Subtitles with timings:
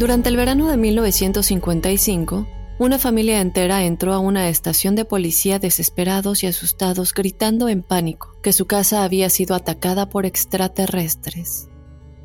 [0.00, 2.46] Durante el verano de 1955,
[2.78, 8.34] una familia entera entró a una estación de policía desesperados y asustados gritando en pánico
[8.42, 11.68] que su casa había sido atacada por extraterrestres.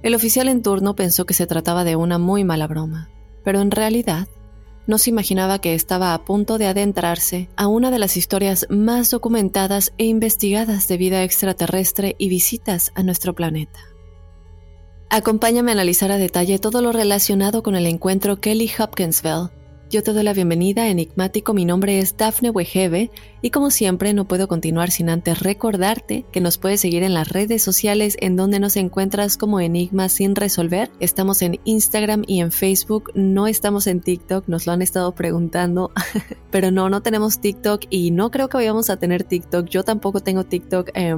[0.03, 3.09] El oficial en turno pensó que se trataba de una muy mala broma,
[3.43, 4.29] pero en realidad
[4.87, 9.11] no se imaginaba que estaba a punto de adentrarse a una de las historias más
[9.11, 13.94] documentadas e investigadas de vida extraterrestre y visitas a nuestro planeta.
[15.09, 19.49] Acompáñame a analizar a detalle todo lo relacionado con el encuentro Kelly Hopkinsville.
[19.91, 21.53] Yo te doy la bienvenida, enigmático.
[21.53, 23.11] Mi nombre es Daphne Wegebe
[23.43, 27.29] y como siempre no puedo continuar sin antes recordarte que nos puedes seguir en las
[27.29, 30.91] redes sociales en donde nos encuentras como Enigmas sin resolver.
[30.99, 35.91] Estamos en Instagram y en Facebook, no estamos en TikTok, nos lo han estado preguntando,
[36.49, 39.67] pero no, no tenemos TikTok y no creo que vayamos a tener TikTok.
[39.67, 40.89] Yo tampoco tengo TikTok.
[40.95, 41.15] Eh,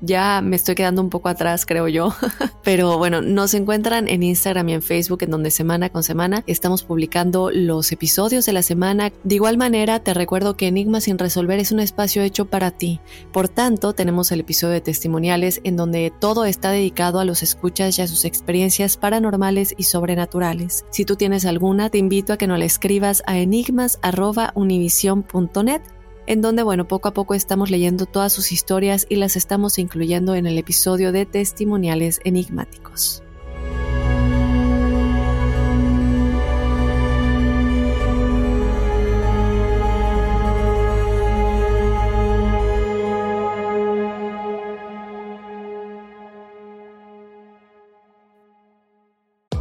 [0.00, 2.14] ya me estoy quedando un poco atrás, creo yo.
[2.62, 6.82] Pero bueno, nos encuentran en Instagram y en Facebook, en donde semana con semana estamos
[6.82, 9.12] publicando los episodios de la semana.
[9.24, 13.00] De igual manera, te recuerdo que Enigma sin resolver es un espacio hecho para ti.
[13.32, 17.98] Por tanto, tenemos el episodio de testimoniales en donde todo está dedicado a los escuchas
[17.98, 20.84] y a sus experiencias paranormales y sobrenaturales.
[20.90, 25.82] Si tú tienes alguna, te invito a que nos la escribas a enigmas.univision.net
[26.28, 30.34] en donde, bueno, poco a poco estamos leyendo todas sus historias y las estamos incluyendo
[30.34, 33.22] en el episodio de testimoniales enigmáticos.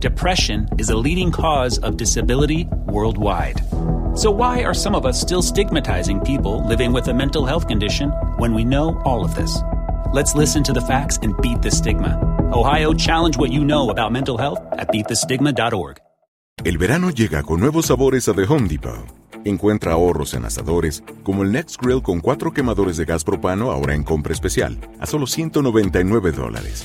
[0.00, 3.60] Depression is a leading cause of disability worldwide.
[4.14, 8.10] So, why are some of us still stigmatizing people living with a mental health condition
[8.38, 9.58] when we know all of this?
[10.12, 12.16] Let's listen to the facts and beat the stigma.
[12.52, 15.98] Ohio, challenge what you know about mental health at beatthestigma.org.
[16.64, 19.04] El verano llega con nuevos sabores a The Home Depot.
[19.44, 23.94] Encuentra ahorros en asadores, como el Next Grill con cuatro quemadores de gas propano ahora
[23.94, 26.84] en compra especial, a solo 199 dólares.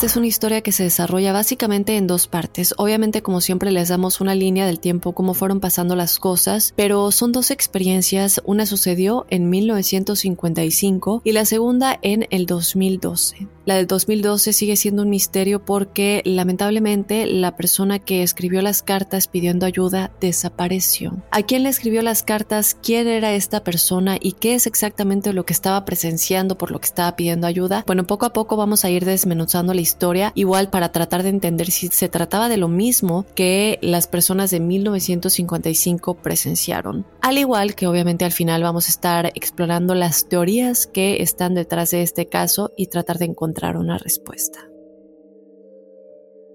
[0.00, 2.72] Esta es una historia que se desarrolla básicamente en dos partes.
[2.78, 7.10] Obviamente, como siempre, les damos una línea del tiempo, cómo fueron pasando las cosas, pero
[7.10, 8.40] son dos experiencias.
[8.46, 13.46] Una sucedió en 1955 y la segunda en el 2012.
[13.70, 19.28] La del 2012 sigue siendo un misterio porque lamentablemente la persona que escribió las cartas
[19.28, 21.22] pidiendo ayuda desapareció.
[21.30, 22.76] ¿A quién le escribió las cartas?
[22.82, 24.16] ¿Quién era esta persona?
[24.20, 27.84] ¿Y qué es exactamente lo que estaba presenciando por lo que estaba pidiendo ayuda?
[27.86, 31.70] Bueno, poco a poco vamos a ir desmenuzando la historia, igual para tratar de entender
[31.70, 37.06] si se trataba de lo mismo que las personas de 1955 presenciaron.
[37.20, 41.92] Al igual que obviamente al final vamos a estar explorando las teorías que están detrás
[41.92, 44.70] de este caso y tratar de encontrar una respuesta.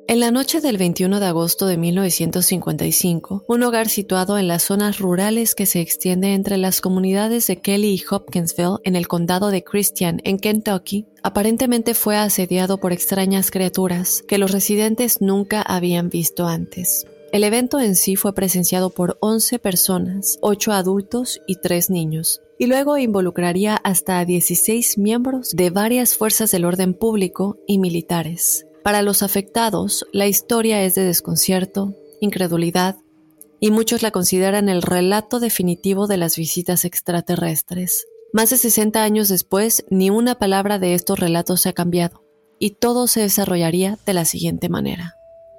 [0.07, 4.99] En la noche del 21 de agosto de 1955, un hogar situado en las zonas
[4.99, 9.63] rurales que se extiende entre las comunidades de Kelly y Hopkinsville en el condado de
[9.63, 16.45] Christian, en Kentucky, aparentemente fue asediado por extrañas criaturas que los residentes nunca habían visto
[16.45, 17.07] antes.
[17.31, 22.67] El evento en sí fue presenciado por 11 personas, 8 adultos y 3 niños, y
[22.67, 28.65] luego involucraría hasta a 16 miembros de varias fuerzas del orden público y militares.
[28.83, 32.97] Para los afectados, la historia es de desconcierto, incredulidad,
[33.59, 38.05] y muchos la consideran el relato definitivo de las visitas extraterrestres.
[38.31, 42.23] Más de 60 años después, ni una palabra de estos relatos se ha cambiado,
[42.59, 45.15] y todo se desarrollaría de la siguiente manera.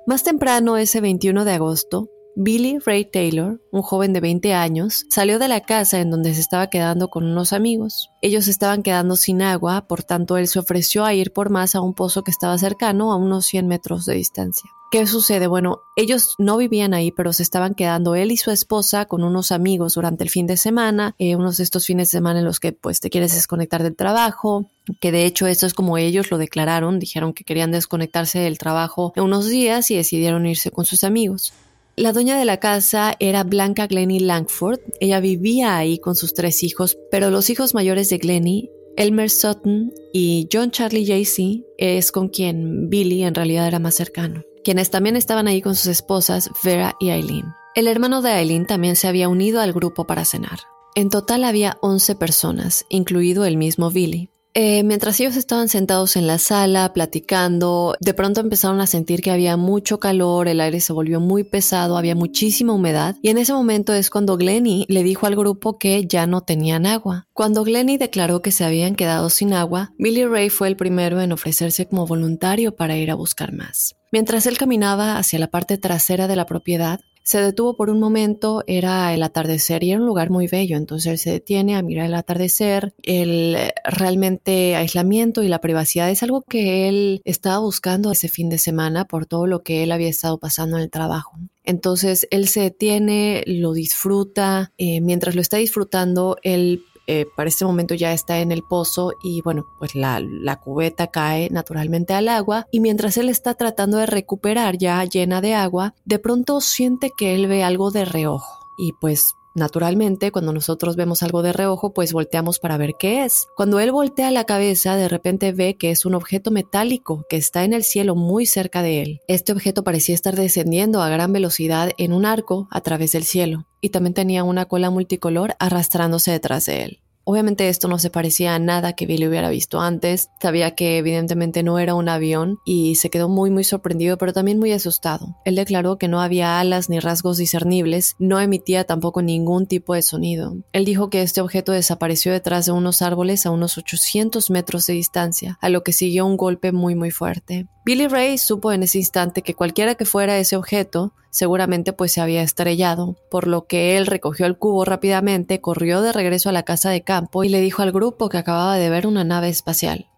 [0.07, 5.39] Más temprano, ese 21 de agosto, Billy Ray Taylor, un joven de 20 años, salió
[5.39, 8.11] de la casa en donde se estaba quedando con unos amigos.
[8.21, 11.81] Ellos estaban quedando sin agua, por tanto él se ofreció a ir por más a
[11.81, 14.71] un pozo que estaba cercano, a unos 100 metros de distancia.
[14.91, 15.47] ¿Qué sucede?
[15.47, 19.51] Bueno, ellos no vivían ahí, pero se estaban quedando él y su esposa con unos
[19.51, 22.61] amigos durante el fin de semana, eh, unos de estos fines de semana en los
[22.61, 26.37] que pues te quieres desconectar del trabajo, que de hecho esto es como ellos lo
[26.37, 31.03] declararon, dijeron que querían desconectarse del trabajo en unos días y decidieron irse con sus
[31.03, 31.55] amigos.
[31.99, 34.81] La dueña de la casa era Blanca Glennie Langford.
[35.01, 39.95] Ella vivía ahí con sus tres hijos, pero los hijos mayores de Glennie, Elmer Sutton
[40.13, 45.17] y John Charlie Jaycee, es con quien Billy en realidad era más cercano, quienes también
[45.17, 47.47] estaban ahí con sus esposas Vera y Eileen.
[47.75, 50.61] El hermano de Eileen también se había unido al grupo para cenar.
[50.97, 54.29] En total había 11 personas, incluido el mismo Billy.
[54.59, 59.31] Eh, mientras ellos estaban sentados en la sala platicando, de pronto empezaron a sentir que
[59.31, 63.53] había mucho calor, el aire se volvió muy pesado, había muchísima humedad y en ese
[63.53, 67.27] momento es cuando Glenny le dijo al grupo que ya no tenían agua.
[67.35, 71.33] Cuando Glenny declaró que se habían quedado sin agua, Billy Ray fue el primero en
[71.33, 73.95] ofrecerse como voluntario para ir a buscar más.
[74.11, 78.63] Mientras él caminaba hacia la parte trasera de la propiedad, se detuvo por un momento,
[78.69, 82.07] era el atardecer y era un lugar muy bello, entonces él se detiene a mirar
[82.07, 88.29] el atardecer, el realmente aislamiento y la privacidad es algo que él estaba buscando ese
[88.29, 91.37] fin de semana por todo lo que él había estado pasando en el trabajo.
[91.65, 97.65] Entonces él se detiene, lo disfruta, eh, mientras lo está disfrutando, él eh, para este
[97.65, 102.29] momento ya está en el pozo y bueno, pues la, la, cubeta cae naturalmente al
[102.29, 107.11] agua y mientras él está tratando de recuperar ya llena de agua, de pronto siente
[107.17, 111.95] que él ve algo de reojo y pues Naturalmente, cuando nosotros vemos algo de reojo,
[111.95, 113.49] pues volteamos para ver qué es.
[113.57, 117.65] Cuando él voltea la cabeza, de repente ve que es un objeto metálico que está
[117.65, 119.21] en el cielo muy cerca de él.
[119.29, 123.67] Este objeto parecía estar descendiendo a gran velocidad en un arco a través del cielo
[123.81, 127.01] y también tenía una cola multicolor arrastrándose detrás de él.
[127.29, 130.31] Obviamente esto no se parecía a nada que Billy hubiera visto antes.
[130.41, 134.61] Sabía que evidentemente no era un avión y se quedó muy muy sorprendido pero también
[134.61, 135.37] muy asustado.
[135.45, 140.03] Él declaró que no había alas ni rasgos discernibles, no emitía tampoco ningún tipo de
[140.03, 140.55] sonido.
[140.73, 144.95] Él dijo que este objeto desapareció detrás de unos árboles a unos 800 metros de
[144.95, 147.67] distancia, a lo que siguió un golpe muy muy fuerte.
[147.87, 152.21] Billy Ray supo en ese instante que cualquiera que fuera ese objeto seguramente pues se
[152.21, 156.65] había estrellado, por lo que él recogió el cubo rápidamente, corrió de regreso a la
[156.65, 160.09] casa de campo y le dijo al grupo que acababa de ver una nave espacial.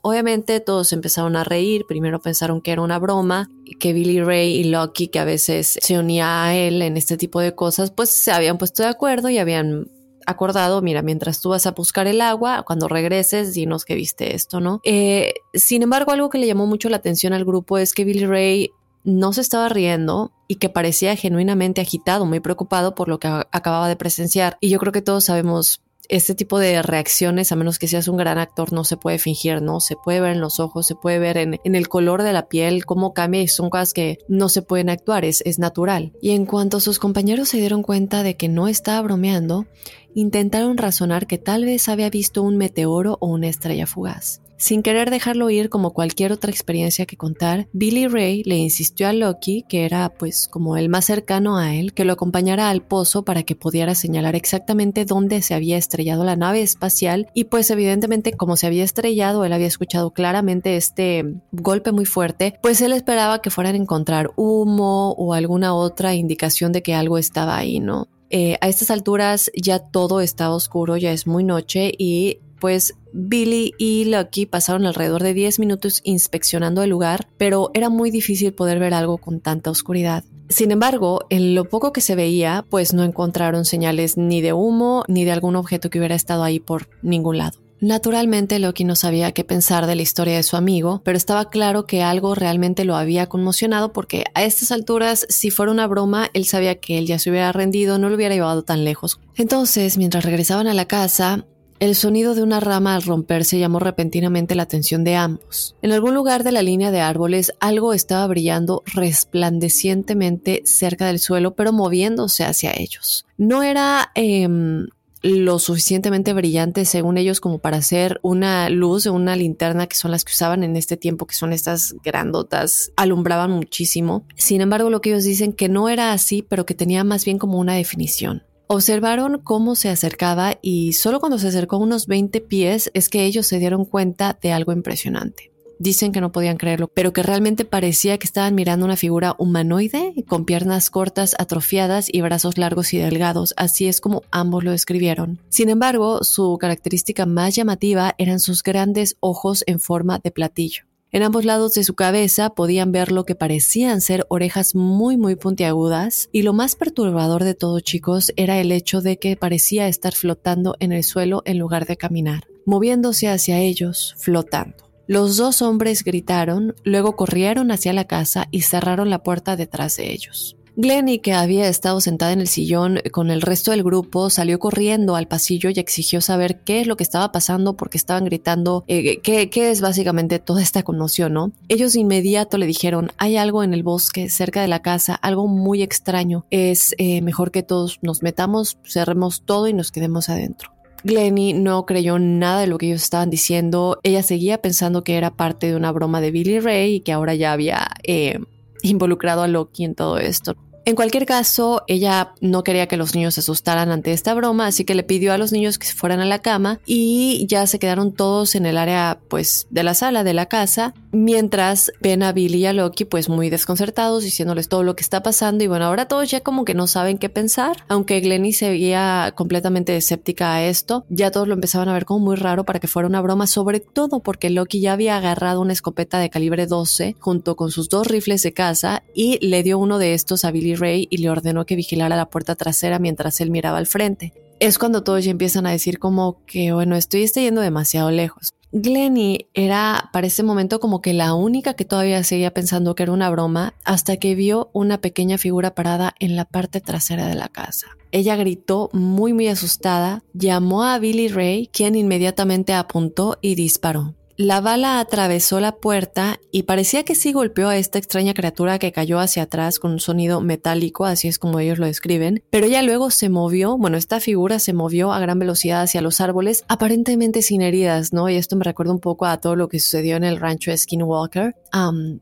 [0.00, 4.64] Obviamente todos empezaron a reír, primero pensaron que era una broma, que Billy Ray y
[4.70, 8.30] Lucky, que a veces se unía a él en este tipo de cosas, pues se
[8.30, 9.88] habían puesto de acuerdo y habían
[10.28, 14.60] acordado, mira, mientras tú vas a buscar el agua, cuando regreses, dinos que viste esto,
[14.60, 14.80] ¿no?
[14.84, 18.26] Eh, sin embargo, algo que le llamó mucho la atención al grupo es que Billy
[18.26, 18.70] Ray
[19.04, 23.88] no se estaba riendo y que parecía genuinamente agitado, muy preocupado por lo que acababa
[23.88, 24.58] de presenciar.
[24.60, 28.16] Y yo creo que todos sabemos este tipo de reacciones, a menos que seas un
[28.16, 29.80] gran actor, no se puede fingir, ¿no?
[29.80, 32.86] Se puede ver en los ojos, se puede ver en, el color de la piel,
[32.86, 36.12] cómo cambia y son cosas que no se pueden actuar, es, es natural.
[36.22, 39.66] Y en cuanto sus compañeros se dieron cuenta de que no estaba bromeando,
[40.14, 44.40] intentaron razonar que tal vez había visto un meteoro o una estrella fugaz.
[44.58, 49.12] Sin querer dejarlo ir como cualquier otra experiencia que contar, Billy Ray le insistió a
[49.12, 53.24] Loki, que era pues como el más cercano a él, que lo acompañara al pozo
[53.24, 58.32] para que pudiera señalar exactamente dónde se había estrellado la nave espacial y pues evidentemente
[58.32, 63.40] como se había estrellado, él había escuchado claramente este golpe muy fuerte, pues él esperaba
[63.40, 68.08] que fueran a encontrar humo o alguna otra indicación de que algo estaba ahí, ¿no?
[68.30, 73.72] Eh, a estas alturas ya todo estaba oscuro, ya es muy noche y pues Billy
[73.78, 78.78] y Lucky pasaron alrededor de 10 minutos inspeccionando el lugar, pero era muy difícil poder
[78.78, 80.24] ver algo con tanta oscuridad.
[80.48, 85.04] Sin embargo, en lo poco que se veía, pues no encontraron señales ni de humo
[85.06, 87.58] ni de algún objeto que hubiera estado ahí por ningún lado.
[87.80, 91.86] Naturalmente Loki no sabía qué pensar de la historia de su amigo, pero estaba claro
[91.86, 96.44] que algo realmente lo había conmocionado porque a estas alturas, si fuera una broma, él
[96.44, 99.20] sabía que él ya se hubiera rendido, no lo hubiera llevado tan lejos.
[99.36, 101.46] Entonces, mientras regresaban a la casa,
[101.80, 105.76] el sonido de una rama al romperse llamó repentinamente la atención de ambos.
[105.82, 111.54] En algún lugar de la línea de árboles algo estaba brillando resplandecientemente cerca del suelo,
[111.54, 113.26] pero moviéndose hacia ellos.
[113.36, 114.86] No era em,
[115.22, 120.10] lo suficientemente brillante según ellos como para hacer una luz o una linterna que son
[120.10, 124.24] las que usaban en este tiempo, que son estas grandotas, alumbraban muchísimo.
[124.36, 127.38] Sin embargo, lo que ellos dicen que no era así, pero que tenía más bien
[127.38, 128.42] como una definición.
[128.70, 133.46] Observaron cómo se acercaba y solo cuando se acercó unos 20 pies es que ellos
[133.46, 135.50] se dieron cuenta de algo impresionante.
[135.78, 140.12] Dicen que no podían creerlo, pero que realmente parecía que estaban mirando una figura humanoide
[140.28, 143.54] con piernas cortas, atrofiadas y brazos largos y delgados.
[143.56, 145.38] Así es como ambos lo describieron.
[145.48, 150.84] Sin embargo, su característica más llamativa eran sus grandes ojos en forma de platillo.
[151.10, 155.36] En ambos lados de su cabeza podían ver lo que parecían ser orejas muy muy
[155.36, 160.14] puntiagudas y lo más perturbador de todo chicos era el hecho de que parecía estar
[160.14, 164.90] flotando en el suelo en lugar de caminar, moviéndose hacia ellos, flotando.
[165.06, 170.12] Los dos hombres gritaron, luego corrieron hacia la casa y cerraron la puerta detrás de
[170.12, 170.57] ellos.
[170.80, 175.16] Glenny, que había estado sentada en el sillón con el resto del grupo, salió corriendo
[175.16, 179.18] al pasillo y exigió saber qué es lo que estaba pasando porque estaban gritando eh,
[179.20, 181.50] qué, es básicamente toda esta conmoción, ¿no?
[181.66, 185.48] Ellos de inmediato le dijeron, hay algo en el bosque cerca de la casa, algo
[185.48, 190.70] muy extraño, es eh, mejor que todos nos metamos, cerremos todo y nos quedemos adentro.
[191.02, 193.98] Glenny no creyó nada de lo que ellos estaban diciendo.
[194.04, 197.34] Ella seguía pensando que era parte de una broma de Billy Ray y que ahora
[197.34, 198.38] ya había eh,
[198.82, 200.54] involucrado a Loki en todo esto.
[200.88, 204.86] En cualquier caso, ella no quería que los niños se asustaran ante esta broma, así
[204.86, 207.78] que le pidió a los niños que se fueran a la cama y ya se
[207.78, 212.32] quedaron todos en el área pues de la sala de la casa, mientras ven a
[212.32, 215.62] Billy y a Loki pues muy desconcertados diciéndoles todo lo que está pasando.
[215.62, 219.34] Y bueno, ahora todos ya como que no saben qué pensar, aunque Glenny se veía
[219.36, 222.88] completamente escéptica a esto, ya todos lo empezaban a ver como muy raro para que
[222.88, 227.14] fuera una broma, sobre todo porque Loki ya había agarrado una escopeta de calibre 12
[227.18, 230.77] junto con sus dos rifles de caza y le dio uno de estos a Billy
[230.78, 234.32] Ray y le ordenó que vigilara la puerta trasera mientras él miraba al frente.
[234.60, 238.54] Es cuando todos ya empiezan a decir como que, bueno, estoy, yendo demasiado lejos.
[238.70, 243.12] Glennie era para ese momento como que la única que todavía seguía pensando que era
[243.12, 247.48] una broma hasta que vio una pequeña figura parada en la parte trasera de la
[247.48, 247.86] casa.
[248.10, 254.14] Ella gritó muy muy asustada, llamó a Billy Ray, quien inmediatamente apuntó y disparó.
[254.40, 258.92] La bala atravesó la puerta y parecía que sí golpeó a esta extraña criatura que
[258.92, 262.82] cayó hacia atrás con un sonido metálico, así es como ellos lo describen, pero ella
[262.82, 267.42] luego se movió, bueno, esta figura se movió a gran velocidad hacia los árboles, aparentemente
[267.42, 268.28] sin heridas, ¿no?
[268.28, 270.78] Y esto me recuerda un poco a todo lo que sucedió en el rancho de
[270.78, 271.56] Skinwalker,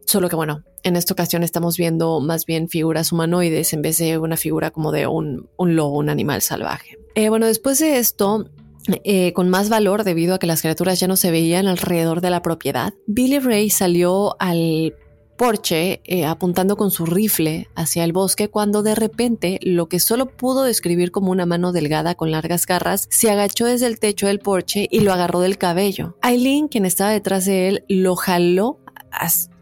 [0.06, 4.16] solo que bueno, en esta ocasión estamos viendo más bien figuras humanoides en vez de
[4.16, 6.96] una figura como de un, lobo, un animal salvaje.
[7.14, 8.48] Eh, bueno, después de esto,
[9.04, 12.30] eh, con más valor debido a que las criaturas ya no se veían alrededor de
[12.30, 14.94] la propiedad, Billy Ray salió al
[15.36, 20.26] porche eh, apuntando con su rifle hacia el bosque cuando de repente lo que solo
[20.26, 24.38] pudo describir como una mano delgada con largas garras se agachó desde el techo del
[24.38, 26.16] porche y lo agarró del cabello.
[26.22, 28.80] Aileen, quien estaba detrás de él, lo jaló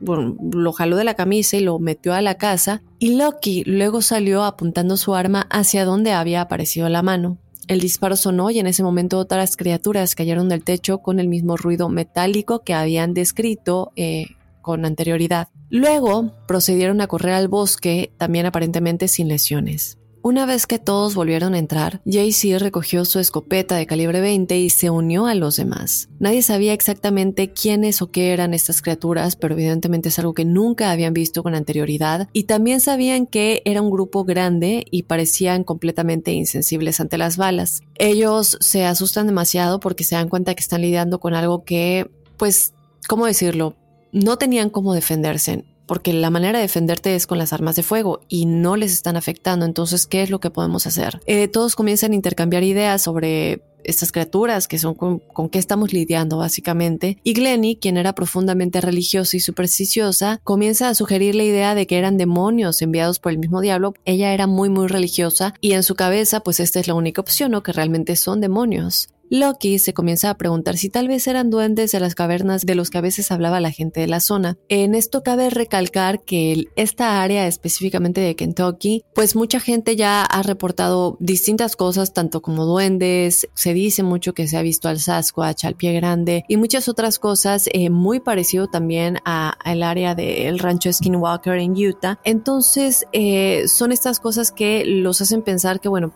[0.01, 4.43] lo jaló de la camisa y lo metió a la casa y Loki luego salió
[4.43, 7.39] apuntando su arma hacia donde había aparecido la mano.
[7.67, 11.57] El disparo sonó y en ese momento otras criaturas cayeron del techo con el mismo
[11.57, 14.27] ruido metálico que habían descrito eh,
[14.61, 15.49] con anterioridad.
[15.71, 19.99] Luego procedieron a correr al bosque, también aparentemente sin lesiones.
[20.27, 24.71] Una vez que todos volvieron a entrar, JC recogió su escopeta de calibre 20 y
[24.71, 26.09] se unió a los demás.
[26.19, 30.91] Nadie sabía exactamente quiénes o qué eran estas criaturas, pero evidentemente es algo que nunca
[30.91, 36.33] habían visto con anterioridad y también sabían que era un grupo grande y parecían completamente
[36.33, 37.83] insensibles ante las balas.
[37.97, 42.73] Ellos se asustan demasiado porque se dan cuenta que están lidiando con algo que, pues,
[43.07, 43.77] ¿cómo decirlo?
[44.11, 48.21] No tenían cómo defenderse porque la manera de defenderte es con las armas de fuego
[48.29, 49.67] y no les están afectando.
[49.67, 51.21] Entonces, ¿qué es lo que podemos hacer?
[51.27, 56.39] Eh, todos comienzan a intercambiar ideas sobre estas criaturas que son con, qué estamos lidiando
[56.39, 57.19] básicamente.
[57.23, 61.99] Y Glenny, quien era profundamente religiosa y supersticiosa, comienza a sugerir la idea de que
[61.99, 63.95] eran demonios enviados por el mismo diablo.
[64.05, 67.55] Ella era muy muy religiosa y en su cabeza pues esta es la única opción
[67.55, 69.09] o que realmente son demonios.
[69.35, 72.89] Loki se comienza a preguntar si tal vez eran duendes de las cavernas de los
[72.89, 74.57] que a veces hablaba la gente de la zona.
[74.69, 80.43] En esto cabe recalcar que esta área específicamente de Kentucky, pues mucha gente ya ha
[80.45, 85.65] reportado distintas cosas, tanto como duendes, se dice mucho que se ha visto al Sasquatch,
[85.65, 90.93] al pie grande y muchas otras cosas, eh, muy parecido también al área del rancho
[90.93, 92.21] Skinwalker en Utah.
[92.23, 96.15] Entonces, eh, son estas cosas que los hacen pensar que, bueno,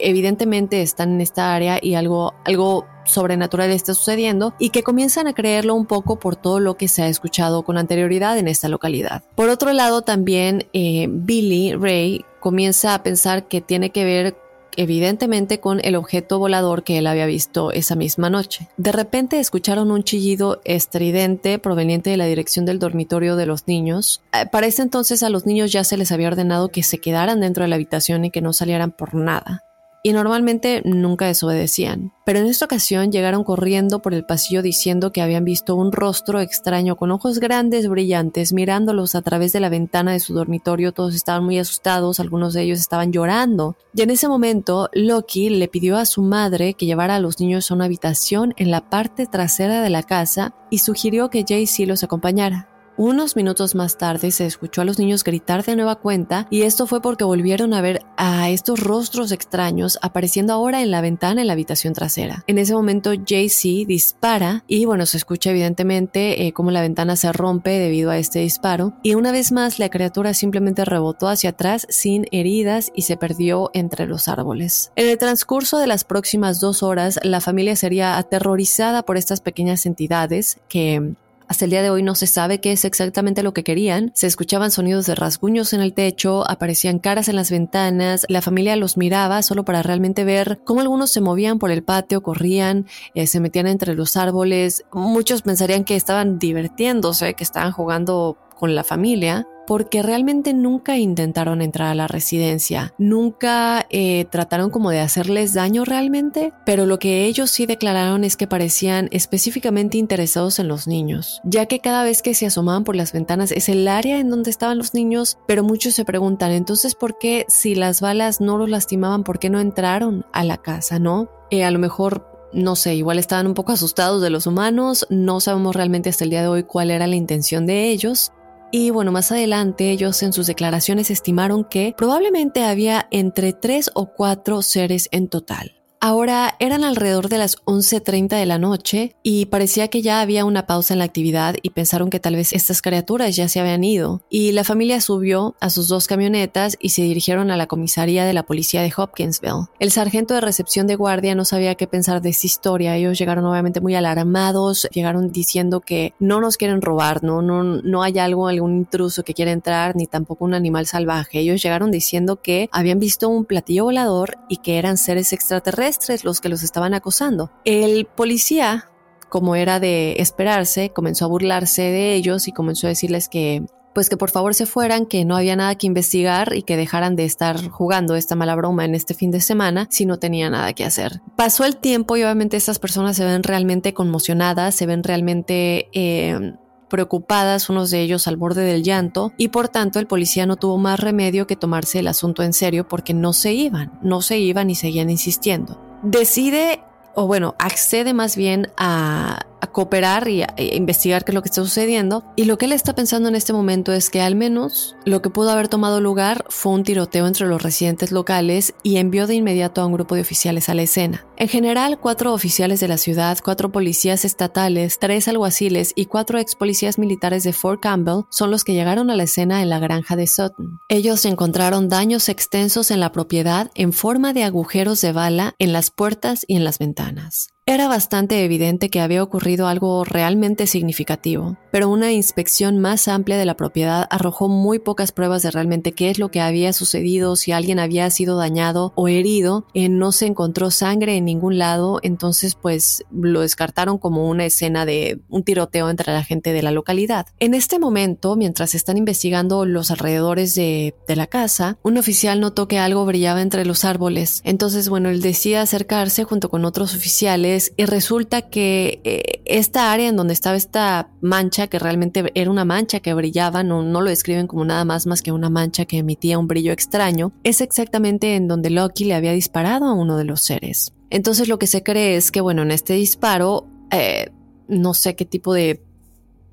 [0.00, 5.32] evidentemente están en esta área y algo, algo sobrenatural está sucediendo y que comienzan a
[5.32, 9.22] creerlo un poco por todo lo que se ha escuchado con anterioridad en esta localidad.
[9.34, 14.36] Por otro lado, también eh, Billy Ray comienza a pensar que tiene que ver
[14.76, 18.68] evidentemente con el objeto volador que él había visto esa misma noche.
[18.76, 24.22] De repente escucharon un chillido estridente proveniente de la dirección del dormitorio de los niños.
[24.32, 27.40] Eh, para ese entonces a los niños ya se les había ordenado que se quedaran
[27.40, 29.64] dentro de la habitación y que no salieran por nada
[30.08, 32.14] y normalmente nunca desobedecían.
[32.24, 36.40] Pero en esta ocasión llegaron corriendo por el pasillo diciendo que habían visto un rostro
[36.40, 40.92] extraño con ojos grandes, brillantes, mirándolos a través de la ventana de su dormitorio.
[40.92, 43.76] Todos estaban muy asustados, algunos de ellos estaban llorando.
[43.94, 47.70] Y en ese momento, Loki le pidió a su madre que llevara a los niños
[47.70, 52.02] a una habitación en la parte trasera de la casa y sugirió que Jaycee los
[52.02, 52.77] acompañara.
[52.98, 56.88] Unos minutos más tarde se escuchó a los niños gritar de nueva cuenta y esto
[56.88, 61.46] fue porque volvieron a ver a estos rostros extraños apareciendo ahora en la ventana en
[61.46, 62.42] la habitación trasera.
[62.48, 67.32] En ese momento JC dispara y bueno, se escucha evidentemente eh, cómo la ventana se
[67.32, 71.86] rompe debido a este disparo y una vez más la criatura simplemente rebotó hacia atrás
[71.90, 74.90] sin heridas y se perdió entre los árboles.
[74.96, 79.86] En el transcurso de las próximas dos horas la familia sería aterrorizada por estas pequeñas
[79.86, 81.14] entidades que
[81.48, 84.10] hasta el día de hoy no se sabe qué es exactamente lo que querían.
[84.14, 88.76] Se escuchaban sonidos de rasguños en el techo, aparecían caras en las ventanas, la familia
[88.76, 93.26] los miraba solo para realmente ver cómo algunos se movían por el patio, corrían, eh,
[93.26, 94.84] se metían entre los árboles.
[94.92, 101.60] Muchos pensarían que estaban divirtiéndose, que estaban jugando con la familia, porque realmente nunca intentaron
[101.60, 107.26] entrar a la residencia, nunca eh, trataron como de hacerles daño realmente, pero lo que
[107.26, 112.22] ellos sí declararon es que parecían específicamente interesados en los niños, ya que cada vez
[112.22, 115.62] que se asomaban por las ventanas es el área en donde estaban los niños, pero
[115.62, 119.60] muchos se preguntan entonces por qué si las balas no los lastimaban, por qué no
[119.60, 121.28] entraron a la casa, ¿no?
[121.50, 125.40] Eh, a lo mejor no sé, igual estaban un poco asustados de los humanos, no
[125.40, 128.32] sabemos realmente hasta el día de hoy cuál era la intención de ellos,
[128.70, 134.12] y bueno, más adelante ellos en sus declaraciones estimaron que probablemente había entre tres o
[134.12, 135.77] cuatro seres en total.
[136.00, 140.64] Ahora eran alrededor de las 11.30 de la noche y parecía que ya había una
[140.64, 144.22] pausa en la actividad y pensaron que tal vez estas criaturas ya se habían ido.
[144.30, 148.32] Y la familia subió a sus dos camionetas y se dirigieron a la comisaría de
[148.32, 149.66] la policía de Hopkinsville.
[149.80, 152.94] El sargento de recepción de guardia no sabía qué pensar de esta historia.
[152.94, 158.02] Ellos llegaron obviamente muy alarmados, llegaron diciendo que no nos quieren robar, no, no, no
[158.04, 161.40] hay algo, algún intruso que quiera entrar, ni tampoco un animal salvaje.
[161.40, 165.87] Ellos llegaron diciendo que habían visto un platillo volador y que eran seres extraterrestres
[166.24, 167.50] los que los estaban acosando.
[167.64, 168.88] El policía,
[169.28, 174.08] como era de esperarse, comenzó a burlarse de ellos y comenzó a decirles que pues
[174.08, 177.24] que por favor se fueran, que no había nada que investigar y que dejaran de
[177.24, 180.84] estar jugando esta mala broma en este fin de semana si no tenía nada que
[180.84, 181.20] hacer.
[181.36, 186.54] Pasó el tiempo y obviamente estas personas se ven realmente conmocionadas, se ven realmente eh,
[186.88, 190.78] preocupadas, unos de ellos al borde del llanto, y por tanto el policía no tuvo
[190.78, 194.70] más remedio que tomarse el asunto en serio porque no se iban, no se iban
[194.70, 195.80] y seguían insistiendo.
[196.02, 196.82] Decide,
[197.14, 201.48] o bueno, accede más bien a a cooperar y a, investigar qué es lo que
[201.48, 202.24] está sucediendo.
[202.36, 205.30] Y lo que él está pensando en este momento es que al menos lo que
[205.30, 209.80] pudo haber tomado lugar fue un tiroteo entre los residentes locales y envió de inmediato
[209.80, 211.26] a un grupo de oficiales a la escena.
[211.36, 216.56] En general, cuatro oficiales de la ciudad, cuatro policías estatales, tres alguaciles y cuatro ex
[216.56, 220.16] policías militares de Fort Campbell son los que llegaron a la escena en la granja
[220.16, 220.80] de Sutton.
[220.88, 225.90] Ellos encontraron daños extensos en la propiedad en forma de agujeros de bala en las
[225.90, 227.50] puertas y en las ventanas.
[227.70, 233.44] Era bastante evidente que había ocurrido algo realmente significativo, pero una inspección más amplia de
[233.44, 237.52] la propiedad arrojó muy pocas pruebas de realmente qué es lo que había sucedido, si
[237.52, 239.66] alguien había sido dañado o herido.
[239.74, 244.86] Eh, no se encontró sangre en ningún lado, entonces pues lo descartaron como una escena
[244.86, 247.26] de un tiroteo entre la gente de la localidad.
[247.38, 252.66] En este momento, mientras están investigando los alrededores de, de la casa, un oficial notó
[252.66, 254.40] que algo brillaba entre los árboles.
[254.46, 260.08] Entonces, bueno, él decide acercarse junto con otros oficiales y resulta que eh, esta área
[260.08, 264.10] en donde estaba esta mancha, que realmente era una mancha que brillaba, no, no lo
[264.10, 268.36] describen como nada más más que una mancha que emitía un brillo extraño, es exactamente
[268.36, 270.92] en donde Loki le había disparado a uno de los seres.
[271.10, 274.30] Entonces lo que se cree es que, bueno, en este disparo, eh,
[274.68, 275.82] no sé qué tipo de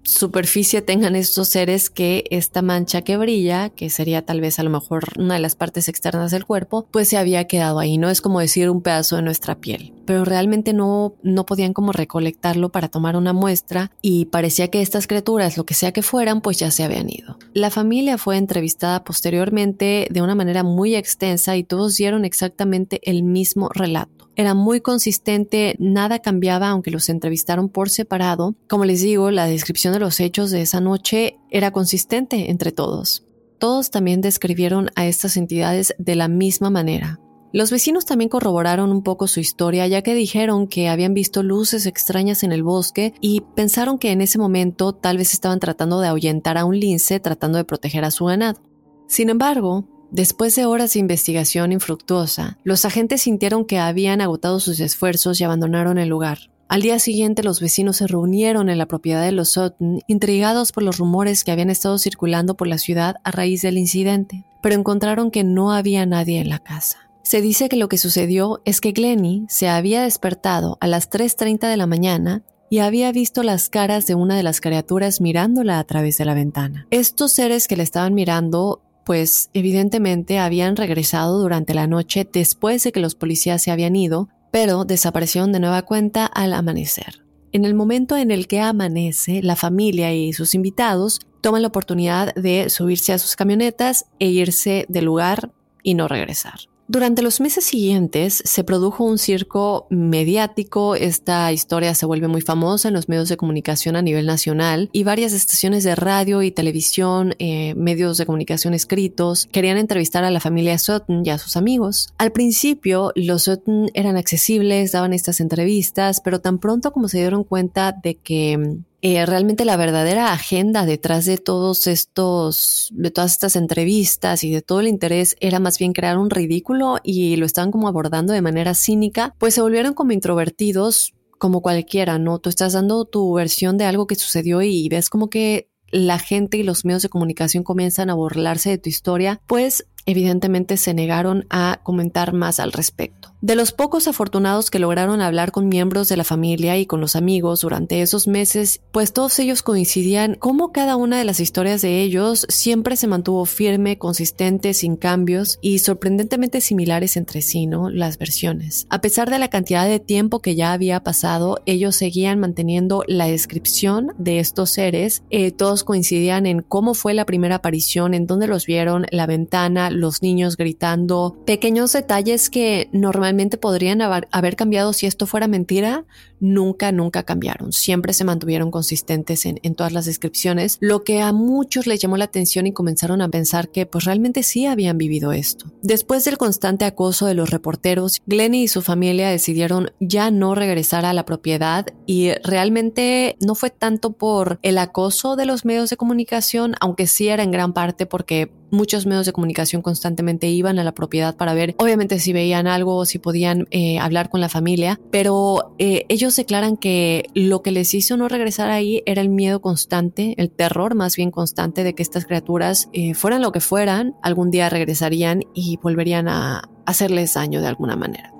[0.06, 4.70] superficie tengan estos seres que esta mancha que brilla, que sería tal vez a lo
[4.70, 7.98] mejor una de las partes externas del cuerpo, pues se había quedado ahí.
[7.98, 11.92] No es como decir un pedazo de nuestra piel, pero realmente no, no podían como
[11.92, 16.42] recolectarlo para tomar una muestra y parecía que estas criaturas, lo que sea que fueran,
[16.42, 17.38] pues ya se habían ido.
[17.54, 23.24] La familia fue entrevistada posteriormente de una manera muy extensa y todos dieron exactamente el
[23.24, 28.56] mismo relato era muy consistente, nada cambiaba aunque los entrevistaron por separado.
[28.68, 33.24] Como les digo, la descripción de los hechos de esa noche era consistente entre todos.
[33.60, 37.20] Todos también describieron a estas entidades de la misma manera.
[37.56, 41.86] Los vecinos también corroboraron un poco su historia ya que dijeron que habían visto luces
[41.86, 46.10] extrañas en el bosque y pensaron que en ese momento tal vez estaban tratando de
[46.10, 48.60] ahuyentar a un lince tratando de proteger a su ganado.
[49.08, 54.80] Sin embargo, Después de horas de investigación infructuosa, los agentes sintieron que habían agotado sus
[54.80, 56.52] esfuerzos y abandonaron el lugar.
[56.70, 60.84] Al día siguiente los vecinos se reunieron en la propiedad de los Sutton, intrigados por
[60.84, 65.32] los rumores que habían estado circulando por la ciudad a raíz del incidente, pero encontraron
[65.32, 67.05] que no había nadie en la casa.
[67.26, 71.68] Se dice que lo que sucedió es que Glenny se había despertado a las 3.30
[71.68, 75.84] de la mañana y había visto las caras de una de las criaturas mirándola a
[75.86, 76.86] través de la ventana.
[76.92, 82.92] Estos seres que le estaban mirando pues evidentemente habían regresado durante la noche después de
[82.92, 87.24] que los policías se habían ido, pero desaparecieron de nueva cuenta al amanecer.
[87.52, 92.36] En el momento en el que amanece, la familia y sus invitados toman la oportunidad
[92.36, 96.60] de subirse a sus camionetas e irse del lugar y no regresar.
[96.88, 102.90] Durante los meses siguientes se produjo un circo mediático, esta historia se vuelve muy famosa
[102.90, 107.34] en los medios de comunicación a nivel nacional y varias estaciones de radio y televisión,
[107.40, 112.14] eh, medios de comunicación escritos, querían entrevistar a la familia Sutton y a sus amigos.
[112.20, 117.44] Al principio los Sutton eran accesibles, daban estas entrevistas, pero tan pronto como se dieron
[117.44, 123.56] cuenta de que eh, realmente la verdadera agenda detrás de todos estos, de todas estas
[123.56, 127.70] entrevistas y de todo el interés era más bien crear un ridículo y lo estaban
[127.70, 132.40] como abordando de manera cínica, pues se volvieron como introvertidos como cualquiera, ¿no?
[132.40, 136.58] Tú estás dando tu versión de algo que sucedió y ves como que la gente
[136.58, 141.46] y los medios de comunicación comienzan a burlarse de tu historia, pues evidentemente se negaron
[141.50, 143.36] a comentar más al respecto.
[143.42, 147.16] De los pocos afortunados que lograron hablar con miembros de la familia y con los
[147.16, 152.02] amigos durante esos meses, pues todos ellos coincidían cómo cada una de las historias de
[152.02, 157.92] ellos siempre se mantuvo firme, consistente, sin cambios y sorprendentemente similares entre sí, ¿no?
[157.92, 158.88] Las versiones.
[158.90, 163.28] A pesar de la cantidad de tiempo que ya había pasado, ellos seguían manteniendo la
[163.28, 165.24] descripción de estos seres.
[165.30, 169.92] Eh, todos coincidían en cómo fue la primera aparición, en dónde los vieron, la ventana,
[169.96, 176.06] los niños gritando, pequeños detalles que normalmente podrían haber cambiado si esto fuera mentira,
[176.40, 177.74] nunca, nunca cambiaron.
[177.74, 182.26] Siempre se mantuvieron consistentes en, todas las descripciones, lo que a muchos les llamó la
[182.26, 185.66] atención y comenzaron a pensar que pues realmente sí habían vivido esto.
[185.82, 191.06] Después del constante acoso de los reporteros, Glenny y su familia decidieron ya no regresar
[191.06, 195.98] a la propiedad y realmente no fue tanto por el acoso de los medios de
[195.98, 200.84] comunicación, aunque sí era en gran parte porque muchos medios de comunicación constantemente iban a
[200.84, 204.50] la propiedad para ver, obviamente si veían algo o si podían eh, hablar con la
[204.50, 209.30] familia, pero eh, ellos declaran que lo que les hizo no regresar ahí era el
[209.30, 213.60] miedo constante, el terror más bien constante de que estas criaturas, eh, fueran lo que
[213.60, 218.35] fueran, algún día regresarían y volverían a hacerles daño de alguna manera.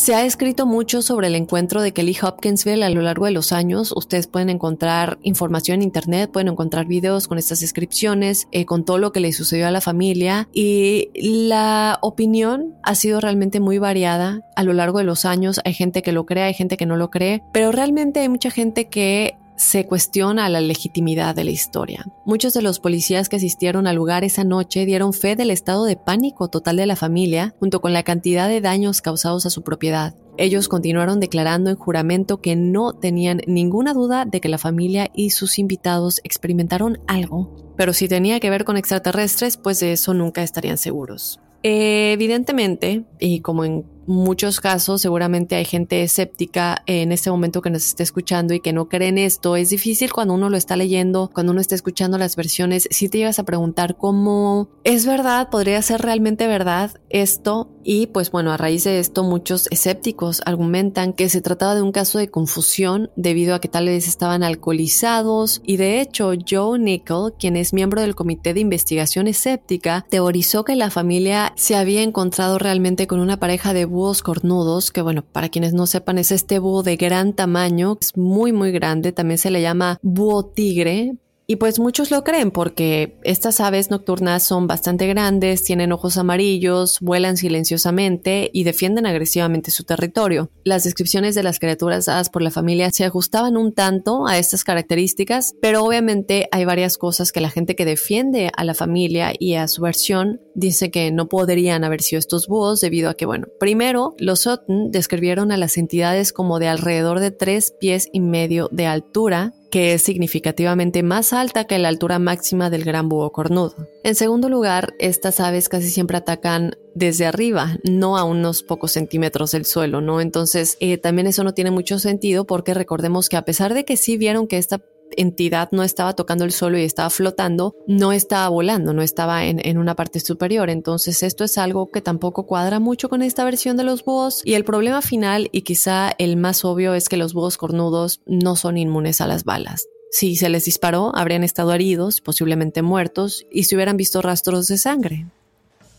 [0.00, 3.52] Se ha escrito mucho sobre el encuentro de Kelly Hopkinsville a lo largo de los
[3.52, 3.92] años.
[3.94, 8.96] Ustedes pueden encontrar información en internet, pueden encontrar videos con estas descripciones, eh, con todo
[8.96, 10.48] lo que le sucedió a la familia.
[10.54, 15.60] Y la opinión ha sido realmente muy variada a lo largo de los años.
[15.66, 18.50] Hay gente que lo cree, hay gente que no lo cree, pero realmente hay mucha
[18.50, 22.06] gente que se cuestiona la legitimidad de la historia.
[22.24, 25.96] Muchos de los policías que asistieron al lugar esa noche dieron fe del estado de
[25.96, 30.14] pánico total de la familia, junto con la cantidad de daños causados a su propiedad.
[30.38, 35.28] Ellos continuaron declarando en juramento que no tenían ninguna duda de que la familia y
[35.28, 40.42] sus invitados experimentaron algo, pero si tenía que ver con extraterrestres, pues de eso nunca
[40.42, 41.38] estarían seguros.
[41.62, 47.86] evidentemente, y como en muchos casos seguramente hay gente escéptica en este momento que nos
[47.86, 49.56] está escuchando y que no cree en esto.
[49.56, 53.18] Es difícil cuando uno lo está leyendo, cuando uno está escuchando las versiones, si te
[53.18, 57.70] llegas a preguntar cómo es verdad, podría ser realmente verdad esto.
[57.82, 61.92] Y pues bueno, a raíz de esto muchos escépticos argumentan que se trataba de un
[61.92, 67.32] caso de confusión debido a que tal vez estaban alcoholizados y de hecho Joe Nickel,
[67.38, 72.58] quien es miembro del comité de investigación escéptica, teorizó que la familia se había encontrado
[72.58, 76.58] realmente con una pareja de búhos cornudos, que bueno, para quienes no sepan, es este
[76.58, 81.16] búho de gran tamaño, es muy muy grande, también se le llama búho tigre,
[81.50, 86.98] y pues muchos lo creen porque estas aves nocturnas son bastante grandes, tienen ojos amarillos,
[87.00, 90.52] vuelan silenciosamente y defienden agresivamente su territorio.
[90.62, 94.62] Las descripciones de las criaturas dadas por la familia se ajustaban un tanto a estas
[94.62, 99.54] características, pero obviamente hay varias cosas que la gente que defiende a la familia y
[99.54, 103.48] a su versión dice que no podrían haber sido estos búhos debido a que, bueno,
[103.58, 108.68] primero los Sutton describieron a las entidades como de alrededor de tres pies y medio
[108.70, 113.74] de altura que es significativamente más alta que la altura máxima del gran búho cornudo.
[114.04, 119.52] En segundo lugar, estas aves casi siempre atacan desde arriba, no a unos pocos centímetros
[119.52, 120.20] del suelo, ¿no?
[120.20, 123.96] Entonces, eh, también eso no tiene mucho sentido porque recordemos que a pesar de que
[123.96, 124.80] sí vieron que esta
[125.16, 129.78] entidad no estaba tocando el suelo y estaba flotando, no estaba volando, no estaba en,
[129.78, 130.70] una parte superior.
[130.70, 134.42] Entonces esto es algo que tampoco cuadra mucho con esta versión de los búhos.
[134.44, 138.56] Y el problema final, y quizá el más obvio, es que los búhos cornudos no
[138.56, 139.86] son inmunes a las balas.
[140.10, 144.76] Si se les disparó, habrían estado heridos, posiblemente muertos, y se hubieran visto rastros de
[144.76, 145.26] sangre.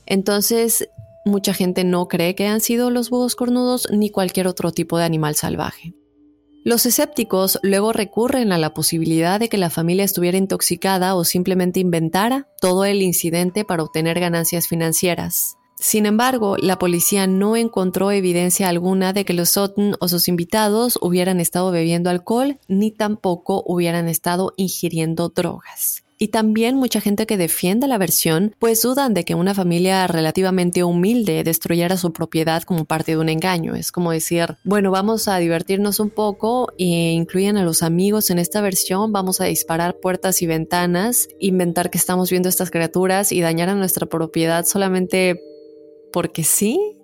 [0.06, 0.90] Entonces,
[1.24, 5.06] mucha gente no cree que han sido los búhos cornudos ni cualquier otro tipo de
[5.06, 5.94] animal salvaje.
[6.64, 11.80] Los escépticos luego recurren a la posibilidad de que la familia estuviera intoxicada o simplemente
[11.80, 15.58] inventara todo el incidente para obtener ganancias financieras.
[15.80, 21.00] Sin embargo, la policía no encontró evidencia alguna de que los Sutton o sus invitados
[21.02, 26.04] hubieran estado bebiendo alcohol ni tampoco hubieran estado ingiriendo drogas.
[26.22, 30.84] Y también mucha gente que defiende la versión, pues dudan de que una familia relativamente
[30.84, 33.74] humilde destruyera su propiedad como parte de un engaño.
[33.74, 38.38] Es como decir, bueno, vamos a divertirnos un poco e incluyen a los amigos en
[38.38, 43.42] esta versión, vamos a disparar puertas y ventanas, inventar que estamos viendo estas criaturas y
[43.42, 45.42] dañar a nuestra propiedad solamente
[46.14, 47.00] porque sí,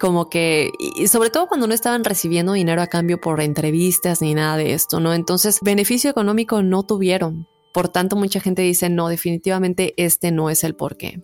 [0.00, 4.34] como que, y sobre todo cuando no estaban recibiendo dinero a cambio por entrevistas ni
[4.34, 5.14] nada de esto, ¿no?
[5.14, 7.46] Entonces, beneficio económico no tuvieron.
[7.76, 11.20] Por tanto, mucha gente dice, no, definitivamente este no es el porqué.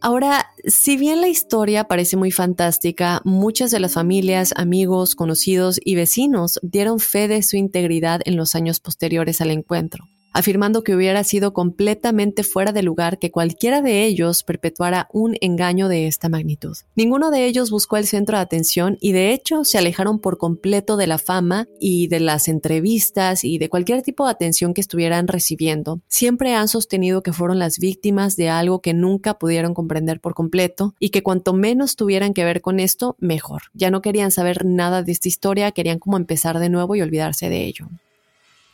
[0.00, 5.96] Ahora, si bien la historia parece muy fantástica, muchas de las familias, amigos, conocidos y
[5.96, 10.04] vecinos dieron fe de su integridad en los años posteriores al encuentro.
[10.36, 15.88] Afirmando que hubiera sido completamente fuera de lugar que cualquiera de ellos perpetuara un engaño
[15.88, 16.76] de esta magnitud.
[16.94, 20.98] Ninguno de ellos buscó el centro de atención y de hecho se alejaron por completo
[20.98, 25.26] de la fama y de las entrevistas y de cualquier tipo de atención que estuvieran
[25.26, 26.02] recibiendo.
[26.06, 30.94] Siempre han sostenido que fueron las víctimas de algo que nunca pudieron comprender por completo
[31.00, 33.62] y que cuanto menos tuvieran que ver con esto, mejor.
[33.72, 37.48] Ya no querían saber nada de esta historia, querían como empezar de nuevo y olvidarse
[37.48, 37.88] de ello.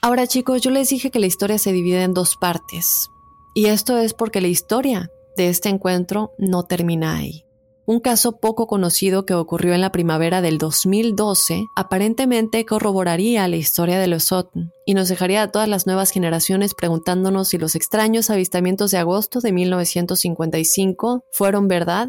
[0.05, 3.09] Ahora chicos, yo les dije que la historia se divide en dos partes.
[3.55, 7.45] Y esto es porque la historia de este encuentro no termina ahí.
[7.87, 14.01] Un caso poco conocido que ocurrió en la primavera del 2012 aparentemente corroboraría la historia
[14.01, 18.29] de los Sutton y nos dejaría a todas las nuevas generaciones preguntándonos si los extraños
[18.29, 22.09] avistamientos de agosto de 1955 fueron verdad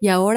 [0.00, 0.36] y ahora...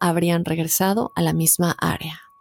[0.00, 2.32] habrían regresado a la misma área.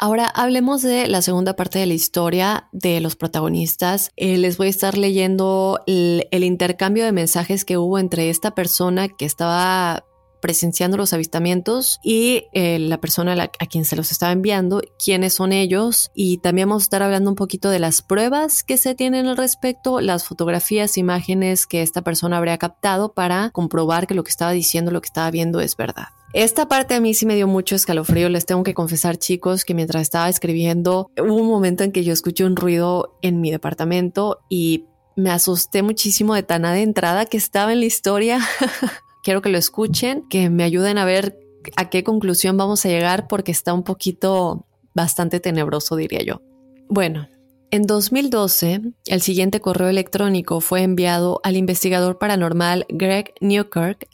[0.00, 4.12] Ahora hablemos de la segunda parte de la historia de los protagonistas.
[4.14, 9.08] Eh, les voy a estar leyendo el, intercambio de mensajes que hubo entre esta persona
[9.08, 10.04] que estaba
[10.40, 15.52] presenciando los avistamientos y eh, la persona a, quien se los estaba enviando, quiénes son
[15.52, 19.26] ellos y también vamos a estar hablando un poquito de las pruebas que se tienen
[19.26, 24.30] al respecto, las fotografías, imágenes que esta persona habría captado para comprobar que lo que
[24.30, 26.06] estaba diciendo, lo que estaba viendo es verdad.
[26.34, 29.72] Esta parte a mí sí me dio mucho escalofrío, les tengo que confesar chicos que
[29.72, 34.40] mientras estaba escribiendo hubo un momento en que yo escuché un ruido en mi departamento
[34.50, 34.84] y
[35.16, 38.40] me asusté muchísimo de tan adentrada que estaba en la historia.
[39.24, 41.38] Quiero que lo escuchen, que me ayuden a ver
[41.76, 46.42] a qué conclusión vamos a llegar porque está un poquito bastante tenebroso diría yo.
[46.88, 47.28] Bueno,
[47.70, 54.08] en 2012, el siguiente correo electrónico fue enviado al investigador paranormal Greg Newkirk.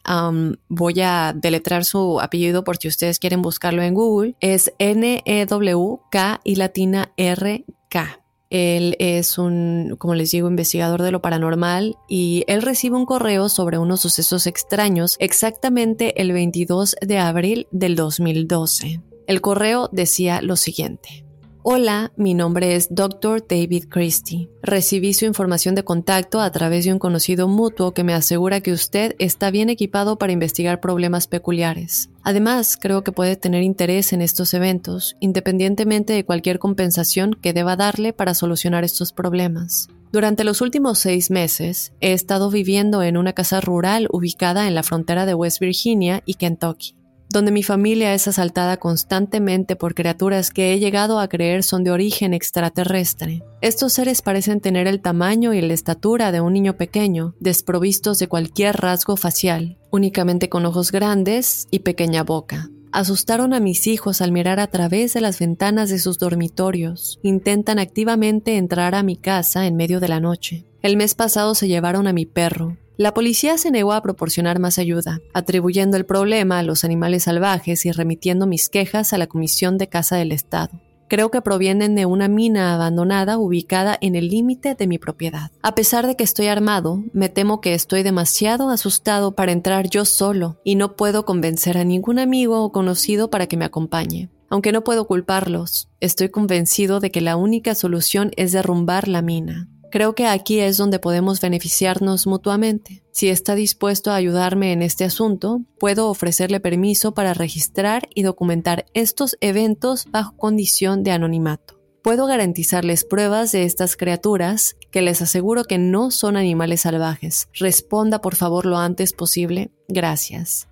[0.69, 4.35] Voy a deletrar su apellido por si ustedes quieren buscarlo en Google.
[4.41, 8.21] Es N-E-W-K y latina R-K.
[8.51, 13.49] Él es un, como les digo, investigador de lo paranormal y él recibe un correo
[13.49, 19.01] sobre unos sucesos extraños exactamente el 22 de abril del 2012.
[19.27, 21.25] El correo decía lo siguiente.
[21.67, 23.47] Hola, mi nombre es Dr.
[23.49, 24.51] David Christie.
[24.61, 28.71] Recibí su información de contacto a través de un conocido mutuo que me asegura que
[28.71, 32.11] usted está bien equipado para investigar problemas peculiares.
[32.23, 37.77] Además, creo que puede tener interés en estos eventos, independientemente de cualquier compensación que deba
[37.77, 39.89] darle para solucionar estos problemas.
[40.13, 44.83] Durante los últimos seis meses, he estado viviendo en una casa rural ubicada en la
[44.83, 46.95] frontera de West Virginia y Kentucky
[47.29, 51.91] donde mi familia es asaltada constantemente por criaturas que he llegado a creer son de
[51.91, 53.43] origen extraterrestre.
[53.61, 58.29] Estos seres parecen tener el tamaño y la estatura de un niño pequeño, desprovistos de
[58.29, 62.71] cualquier rasgo facial, únicamente con ojos grandes y pequeña boca.
[62.93, 67.19] Asustaron a mis hijos al mirar a través de las ventanas de sus dormitorios.
[67.25, 70.65] Intentan activamente entrar a mi casa en medio de la noche.
[70.81, 74.79] El mes pasado se llevaron a mi perro, la policía se negó a proporcionar más
[74.79, 79.79] ayuda, atribuyendo el problema a los animales salvajes y remitiendo mis quejas a la Comisión
[79.79, 80.81] de Casa del Estado.
[81.09, 85.51] Creo que provienen de una mina abandonada ubicada en el límite de mi propiedad.
[85.63, 90.05] A pesar de que estoy armado, me temo que estoy demasiado asustado para entrar yo
[90.05, 94.31] solo y no puedo convencer a ningún amigo o conocido para que me acompañe.
[94.49, 99.69] Aunque no puedo culparlos, estoy convencido de que la única solución es derrumbar la mina.
[99.95, 103.05] Creo que aquí es donde podemos beneficiarnos mutuamente.
[103.13, 108.87] Si está dispuesto a ayudarme en este asunto, puedo ofrecerle permiso para registrar y documentar
[108.93, 111.81] estos eventos bajo condición de anonimato.
[112.03, 117.47] Puedo garantizarles pruebas de estas criaturas que les aseguro que no son animales salvajes.
[117.53, 119.71] Responda por favor lo antes posible.
[119.87, 120.67] Gracias.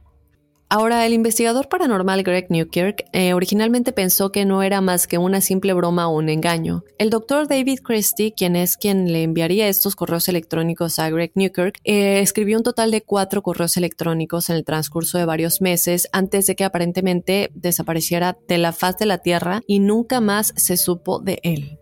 [0.74, 5.42] Ahora, el investigador paranormal Greg Newkirk eh, originalmente pensó que no era más que una
[5.42, 6.82] simple broma o un engaño.
[6.96, 11.78] El doctor David Christie, quien es quien le enviaría estos correos electrónicos a Greg Newkirk,
[11.84, 16.46] eh, escribió un total de cuatro correos electrónicos en el transcurso de varios meses antes
[16.46, 21.20] de que aparentemente desapareciera de la faz de la Tierra y nunca más se supo
[21.20, 21.78] de él.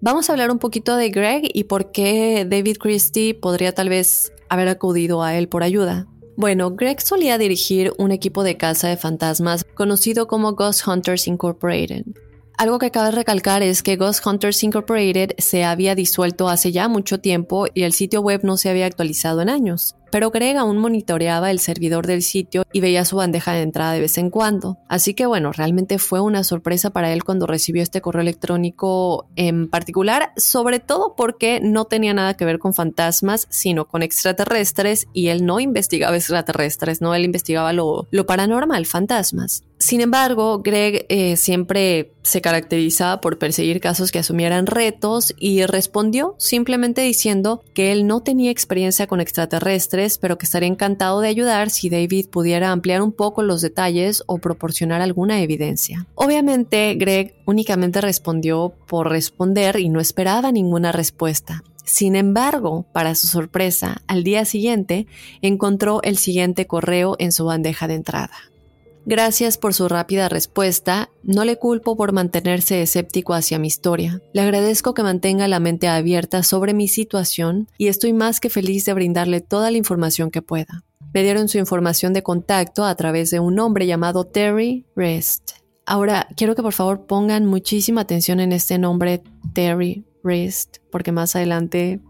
[0.00, 4.32] Vamos a hablar un poquito de Greg y por qué David Christie podría tal vez
[4.48, 6.06] haber acudido a él por ayuda.
[6.36, 12.04] Bueno, Greg solía dirigir un equipo de caza de fantasmas conocido como Ghost Hunters Incorporated.
[12.56, 17.18] Algo que cabe recalcar es que Ghost Hunters Incorporated se había disuelto hace ya mucho
[17.18, 21.50] tiempo y el sitio web no se había actualizado en años pero Greg aún monitoreaba
[21.50, 24.78] el servidor del sitio y veía su bandeja de entrada de vez en cuando.
[24.88, 29.68] Así que bueno, realmente fue una sorpresa para él cuando recibió este correo electrónico en
[29.68, 35.30] particular, sobre todo porque no tenía nada que ver con fantasmas, sino con extraterrestres y
[35.30, 39.64] él no investigaba extraterrestres, no, él investigaba lo, paranormal, fantasmas.
[39.84, 46.36] Sin embargo, Greg eh, siempre se caracterizaba por perseguir casos que asumieran retos y respondió
[46.38, 51.68] simplemente diciendo que él no tenía experiencia con extraterrestres pero que estaría encantado de ayudar
[51.68, 56.06] si David pudiera ampliar un poco los detalles o proporcionar alguna evidencia.
[56.14, 61.62] Obviamente, Greg únicamente respondió por responder y no esperaba ninguna respuesta.
[61.84, 65.06] Sin embargo, para su sorpresa, al día siguiente
[65.42, 68.32] encontró el siguiente correo en su bandeja de entrada.
[69.06, 71.10] Gracias por su rápida respuesta.
[71.22, 74.22] No le culpo por mantenerse escéptico hacia mi historia.
[74.32, 78.86] Le agradezco que mantenga la mente abierta sobre mi situación y estoy más que feliz
[78.86, 80.84] de brindarle toda la información que pueda.
[81.12, 85.52] Me dieron su información de contacto a través de un hombre llamado Terry Rest.
[85.84, 91.36] Ahora, quiero que por favor pongan muchísima atención en este nombre Terry Rest, porque más
[91.36, 92.00] adelante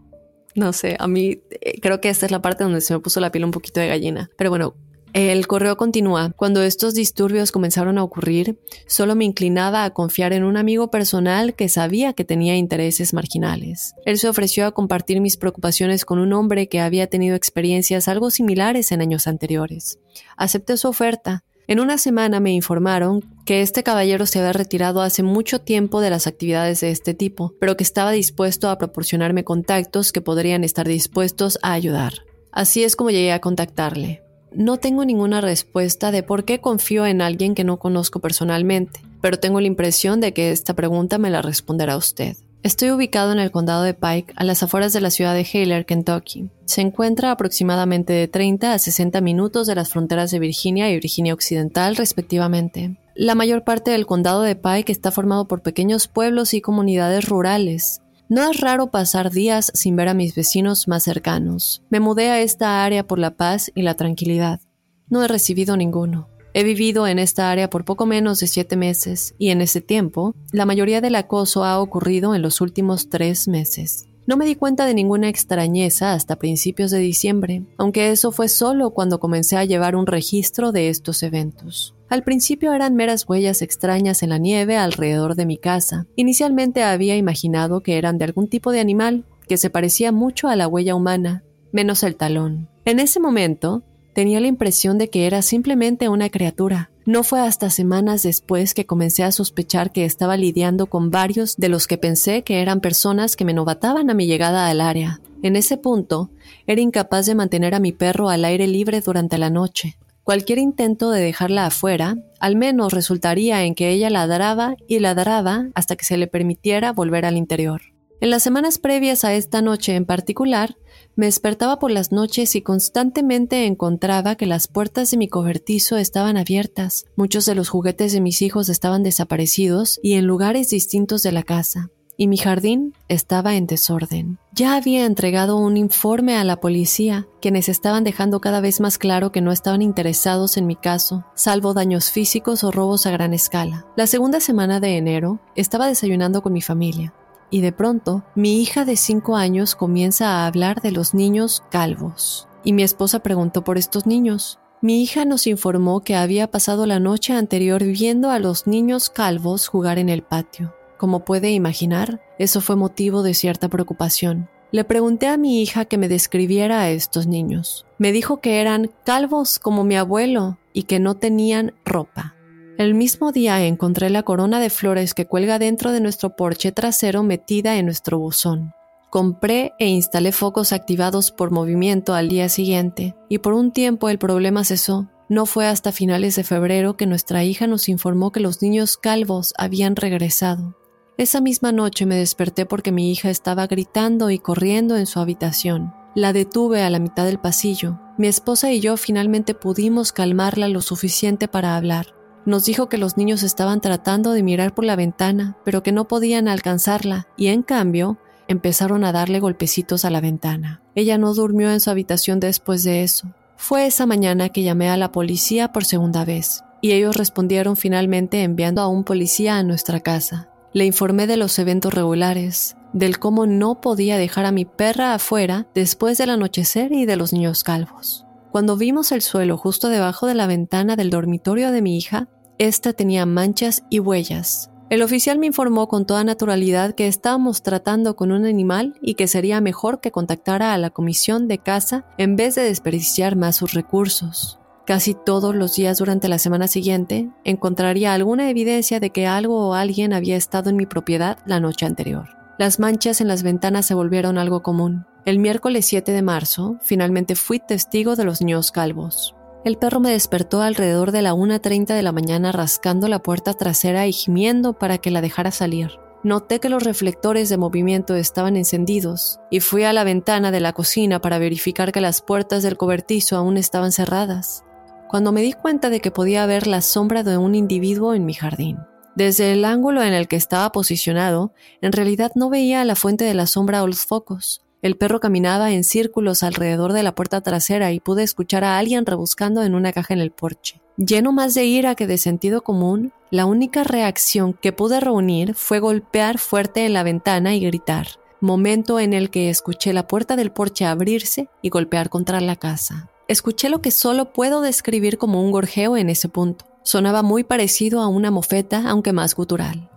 [0.55, 3.19] no sé, a mí eh, creo que esta es la parte donde se me puso
[3.19, 4.29] la piel un poquito de gallina.
[4.37, 4.75] Pero bueno,
[5.15, 6.33] el correo continúa.
[6.35, 11.55] Cuando estos disturbios comenzaron a ocurrir, solo me inclinaba a confiar en un amigo personal
[11.55, 13.93] que sabía que tenía intereses marginales.
[14.05, 18.29] Él se ofreció a compartir mis preocupaciones con un hombre que había tenido experiencias algo
[18.29, 19.99] similares en años anteriores.
[20.35, 21.45] Acepté su oferta.
[21.67, 26.09] En una semana me informaron que este caballero se había retirado hace mucho tiempo de
[26.09, 30.85] las actividades de este tipo, pero que estaba dispuesto a proporcionarme contactos que podrían estar
[30.85, 32.25] dispuestos a ayudar.
[32.51, 34.24] Así es como llegué a contactarle.
[34.55, 39.37] No tengo ninguna respuesta de por qué confío en alguien que no conozco personalmente, pero
[39.37, 42.37] tengo la impresión de que esta pregunta me la responderá usted.
[42.63, 45.85] Estoy ubicado en el condado de Pike, a las afueras de la ciudad de Haler,
[45.85, 46.49] Kentucky.
[46.63, 51.33] Se encuentra aproximadamente de 30 a 60 minutos de las fronteras de Virginia y Virginia
[51.33, 52.97] Occidental, respectivamente.
[53.13, 58.01] La mayor parte del condado de Pike está formado por pequeños pueblos y comunidades rurales.
[58.27, 61.83] No es raro pasar días sin ver a mis vecinos más cercanos.
[61.91, 64.61] Me mudé a esta área por la paz y la tranquilidad.
[65.09, 66.27] No he recibido ninguno.
[66.55, 70.33] He vivido en esta área por poco menos de siete meses y en ese tiempo
[70.51, 74.07] la mayoría del acoso ha ocurrido en los últimos tres meses.
[74.27, 78.89] No me di cuenta de ninguna extrañeza hasta principios de diciembre, aunque eso fue solo
[78.89, 81.95] cuando comencé a llevar un registro de estos eventos.
[82.09, 86.07] Al principio eran meras huellas extrañas en la nieve alrededor de mi casa.
[86.15, 90.55] Inicialmente había imaginado que eran de algún tipo de animal que se parecía mucho a
[90.55, 92.67] la huella humana, menos el talón.
[92.85, 96.89] En ese momento, tenía la impresión de que era simplemente una criatura.
[97.05, 101.69] No fue hasta semanas después que comencé a sospechar que estaba lidiando con varios de
[101.69, 105.19] los que pensé que eran personas que me novataban a mi llegada al área.
[105.43, 106.31] En ese punto,
[106.65, 109.97] era incapaz de mantener a mi perro al aire libre durante la noche.
[110.23, 115.95] Cualquier intento de dejarla afuera, al menos resultaría en que ella ladraba y ladraba hasta
[115.95, 117.83] que se le permitiera volver al interior.
[118.19, 120.75] En las semanas previas a esta noche en particular,
[121.15, 126.37] me despertaba por las noches y constantemente encontraba que las puertas de mi cobertizo estaban
[126.37, 131.31] abiertas, muchos de los juguetes de mis hijos estaban desaparecidos y en lugares distintos de
[131.31, 131.89] la casa.
[132.17, 134.39] y mi jardín estaba en desorden.
[134.53, 139.31] Ya había entregado un informe a la policía, quienes estaban dejando cada vez más claro
[139.31, 143.85] que no estaban interesados en mi caso, salvo daños físicos o robos a gran escala.
[143.97, 147.13] La segunda semana de enero estaba desayunando con mi familia.
[147.49, 152.47] Y de pronto, mi hija de 5 años comienza a hablar de los niños calvos.
[152.63, 154.59] Y mi esposa preguntó por estos niños.
[154.81, 159.67] Mi hija nos informó que había pasado la noche anterior viendo a los niños calvos
[159.67, 160.75] jugar en el patio.
[160.97, 164.49] Como puede imaginar, eso fue motivo de cierta preocupación.
[164.71, 167.85] Le pregunté a mi hija que me describiera a estos niños.
[167.97, 172.34] Me dijo que eran calvos como mi abuelo y que no tenían ropa.
[172.77, 177.23] El mismo día encontré la corona de flores que cuelga dentro de nuestro porche trasero
[177.23, 178.73] metida en nuestro buzón.
[179.09, 184.17] Compré e instalé focos activados por movimiento al día siguiente y por un tiempo el
[184.17, 185.07] problema cesó.
[185.29, 189.53] No fue hasta finales de febrero que nuestra hija nos informó que los niños calvos
[189.57, 190.75] habían regresado.
[191.17, 195.93] Esa misma noche me desperté porque mi hija estaba gritando y corriendo en su habitación.
[196.13, 198.01] La detuve a la mitad del pasillo.
[198.17, 202.15] Mi esposa y yo finalmente pudimos calmarla lo suficiente para hablar.
[202.45, 206.07] Nos dijo que los niños estaban tratando de mirar por la ventana, pero que no
[206.07, 208.17] podían alcanzarla, y en cambio
[208.47, 210.81] empezaron a darle golpecitos a la ventana.
[210.93, 213.29] Ella no durmió en su habitación después de eso.
[213.57, 218.43] Fue esa mañana que llamé a la policía por segunda vez, y ellos respondieron finalmente
[218.43, 220.49] enviando a un policía a nuestra casa.
[220.71, 225.67] Le informé de los eventos regulares, del cómo no podía dejar a mi perra afuera
[225.73, 228.25] después del anochecer y de los niños calvos.
[228.51, 232.93] Cuando vimos el suelo justo debajo de la ventana del dormitorio de mi hija, ésta
[232.93, 234.71] tenía manchas y huellas.
[234.89, 239.27] El oficial me informó con toda naturalidad que estábamos tratando con un animal y que
[239.27, 243.73] sería mejor que contactara a la comisión de casa en vez de desperdiciar más sus
[243.73, 244.59] recursos.
[244.85, 249.73] Casi todos los días durante la semana siguiente encontraría alguna evidencia de que algo o
[249.73, 252.29] alguien había estado en mi propiedad la noche anterior.
[252.59, 255.07] Las manchas en las ventanas se volvieron algo común.
[255.25, 259.35] El miércoles 7 de marzo, finalmente fui testigo de los niños calvos.
[259.65, 264.05] El perro me despertó alrededor de la 1.30 de la mañana rascando la puerta trasera
[264.05, 265.99] y gimiendo para que la dejara salir.
[266.23, 270.73] Noté que los reflectores de movimiento estaban encendidos y fui a la ventana de la
[270.73, 274.63] cocina para verificar que las puertas del cobertizo aún estaban cerradas
[275.07, 278.33] cuando me di cuenta de que podía ver la sombra de un individuo en mi
[278.33, 278.79] jardín.
[279.15, 283.33] Desde el ángulo en el que estaba posicionado, en realidad no veía la fuente de
[283.33, 284.64] la sombra o los focos.
[284.81, 289.05] El perro caminaba en círculos alrededor de la puerta trasera y pude escuchar a alguien
[289.05, 290.81] rebuscando en una caja en el porche.
[290.97, 295.79] Lleno más de ira que de sentido común, la única reacción que pude reunir fue
[295.79, 298.07] golpear fuerte en la ventana y gritar,
[298.39, 303.09] momento en el que escuché la puerta del porche abrirse y golpear contra la casa.
[303.27, 306.65] Escuché lo que solo puedo describir como un gorjeo en ese punto.
[306.83, 309.89] Sonaba muy parecido a una mofeta, aunque más gutural.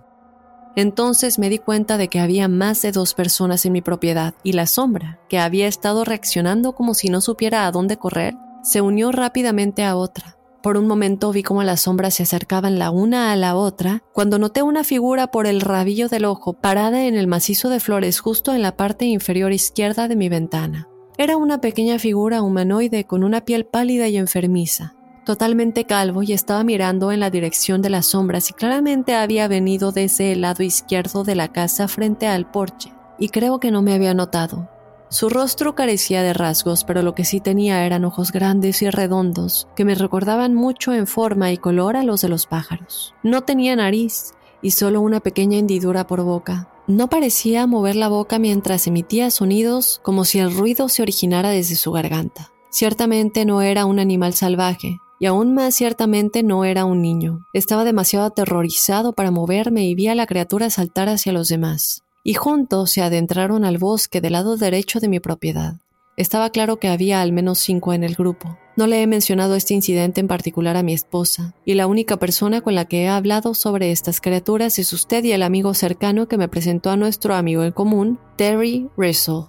[0.79, 4.53] Entonces me di cuenta de que había más de dos personas en mi propiedad y
[4.53, 9.11] la sombra, que había estado reaccionando como si no supiera a dónde correr, se unió
[9.11, 10.37] rápidamente a otra.
[10.63, 14.39] Por un momento vi cómo las sombras se acercaban la una a la otra, cuando
[14.39, 18.55] noté una figura por el rabillo del ojo parada en el macizo de flores justo
[18.55, 20.89] en la parte inferior izquierda de mi ventana.
[21.17, 24.95] Era una pequeña figura humanoide con una piel pálida y enfermiza,
[25.29, 29.93] totalmente calvo y estaba mirando en la dirección de las sombras y claramente había venido
[29.93, 33.93] desde el lado izquierdo de la casa frente al porche, y creo que no me
[33.93, 34.71] había notado.
[35.11, 39.69] Su rostro carecía de rasgos, pero lo que sí tenía eran ojos grandes y redondos,
[39.77, 43.15] que me recordaban mucho en forma y color a los de los pájaros.
[43.23, 48.39] No tenía nariz, y solo una pequeña hendidura por boca, no parecía mover la boca
[48.39, 52.51] mientras emitía sonidos como si el ruido se originara desde su garganta.
[52.71, 57.41] Ciertamente no era un animal salvaje, y aún más ciertamente no era un niño.
[57.53, 62.03] Estaba demasiado aterrorizado para moverme y vi a la criatura saltar hacia los demás.
[62.25, 65.77] Y juntos se adentraron al bosque del lado derecho de mi propiedad.
[66.17, 68.59] Estaba claro que había al menos cinco en el grupo.
[68.77, 72.61] No le he mencionado este incidente en particular a mi esposa, y la única persona
[72.61, 76.37] con la que he hablado sobre estas criaturas es usted y el amigo cercano que
[76.37, 79.45] me presentó a nuestro amigo en común, Terry Russell.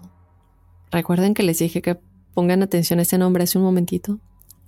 [0.92, 1.98] ¿Recuerden que les dije que
[2.36, 4.20] pongan atención a este nombre hace un momentito?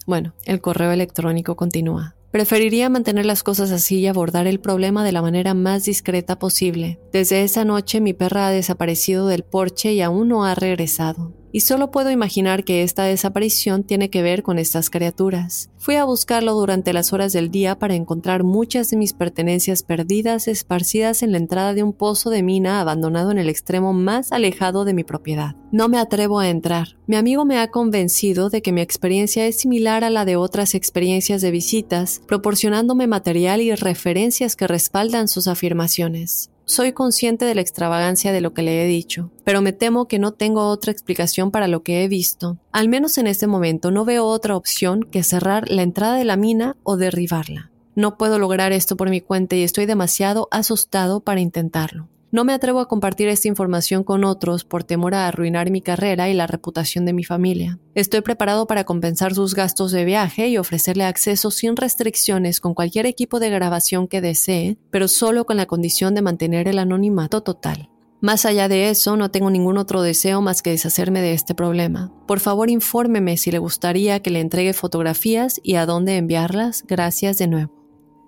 [0.05, 2.15] Bueno, el correo electrónico continúa.
[2.31, 6.99] Preferiría mantener las cosas así y abordar el problema de la manera más discreta posible.
[7.11, 11.61] Desde esa noche mi perra ha desaparecido del porche y aún no ha regresado y
[11.61, 15.69] solo puedo imaginar que esta desaparición tiene que ver con estas criaturas.
[15.77, 20.47] Fui a buscarlo durante las horas del día para encontrar muchas de mis pertenencias perdidas
[20.47, 24.85] esparcidas en la entrada de un pozo de mina abandonado en el extremo más alejado
[24.85, 25.55] de mi propiedad.
[25.71, 26.97] No me atrevo a entrar.
[27.07, 30.75] Mi amigo me ha convencido de que mi experiencia es similar a la de otras
[30.75, 36.50] experiencias de visitas, proporcionándome material y referencias que respaldan sus afirmaciones.
[36.71, 40.19] Soy consciente de la extravagancia de lo que le he dicho, pero me temo que
[40.19, 42.57] no tengo otra explicación para lo que he visto.
[42.71, 46.37] Al menos en este momento no veo otra opción que cerrar la entrada de la
[46.37, 47.71] mina o derribarla.
[47.93, 52.07] No puedo lograr esto por mi cuenta y estoy demasiado asustado para intentarlo.
[52.31, 56.29] No me atrevo a compartir esta información con otros por temor a arruinar mi carrera
[56.29, 57.77] y la reputación de mi familia.
[57.93, 63.05] Estoy preparado para compensar sus gastos de viaje y ofrecerle acceso sin restricciones con cualquier
[63.05, 67.89] equipo de grabación que desee, pero solo con la condición de mantener el anonimato total.
[68.21, 72.13] Más allá de eso, no tengo ningún otro deseo más que deshacerme de este problema.
[72.27, 76.85] Por favor, infórmeme si le gustaría que le entregue fotografías y a dónde enviarlas.
[76.87, 77.80] Gracias de nuevo.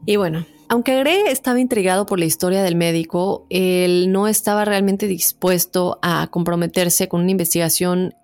[0.06, 5.08] Y bueno, aunque Greg estaba intrigado por la historia del médico, él no estaba realmente
[5.08, 8.16] dispuesto a comprometerse con una investigación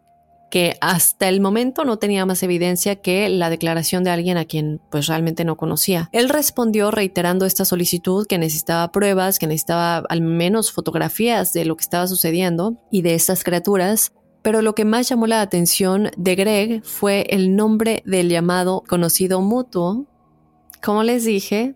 [0.49, 4.81] que hasta el momento no tenía más evidencia que la declaración de alguien a quien
[4.89, 6.09] pues realmente no conocía.
[6.11, 11.77] Él respondió reiterando esta solicitud que necesitaba pruebas, que necesitaba al menos fotografías de lo
[11.77, 14.11] que estaba sucediendo y de estas criaturas,
[14.41, 19.41] pero lo que más llamó la atención de Greg fue el nombre del llamado conocido
[19.41, 20.07] mutuo.
[20.81, 21.75] Como les dije,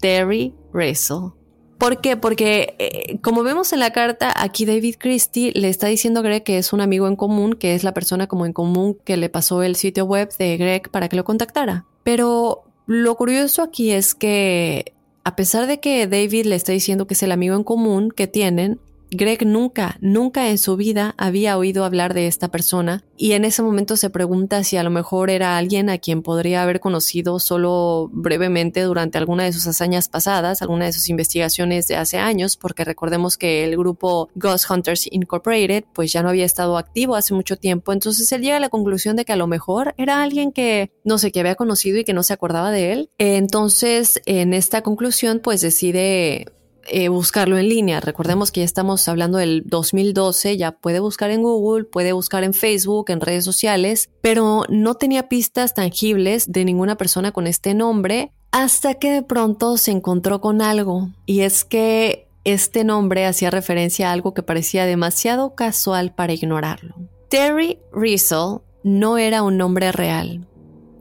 [0.00, 1.30] Terry Russell.
[1.78, 2.16] ¿Por qué?
[2.16, 6.42] Porque eh, como vemos en la carta, aquí David Christie le está diciendo a Greg
[6.42, 9.28] que es un amigo en común, que es la persona como en común que le
[9.28, 11.84] pasó el sitio web de Greg para que lo contactara.
[12.02, 17.14] Pero lo curioso aquí es que a pesar de que David le está diciendo que
[17.14, 18.80] es el amigo en común que tienen,
[19.16, 23.62] Greg nunca, nunca en su vida había oído hablar de esta persona y en ese
[23.62, 28.10] momento se pregunta si a lo mejor era alguien a quien podría haber conocido solo
[28.12, 32.84] brevemente durante alguna de sus hazañas pasadas, alguna de sus investigaciones de hace años, porque
[32.84, 37.56] recordemos que el grupo Ghost Hunters Incorporated pues ya no había estado activo hace mucho
[37.56, 40.90] tiempo, entonces él llega a la conclusión de que a lo mejor era alguien que
[41.04, 43.10] no sé, que había conocido y que no se acordaba de él.
[43.18, 46.46] Entonces, en esta conclusión pues decide
[46.88, 48.00] eh, buscarlo en línea.
[48.00, 52.54] Recordemos que ya estamos hablando del 2012, ya puede buscar en Google, puede buscar en
[52.54, 58.32] Facebook, en redes sociales, pero no tenía pistas tangibles de ninguna persona con este nombre
[58.52, 64.08] hasta que de pronto se encontró con algo y es que este nombre hacía referencia
[64.08, 66.94] a algo que parecía demasiado casual para ignorarlo.
[67.28, 70.46] Terry Rizzo no era un nombre real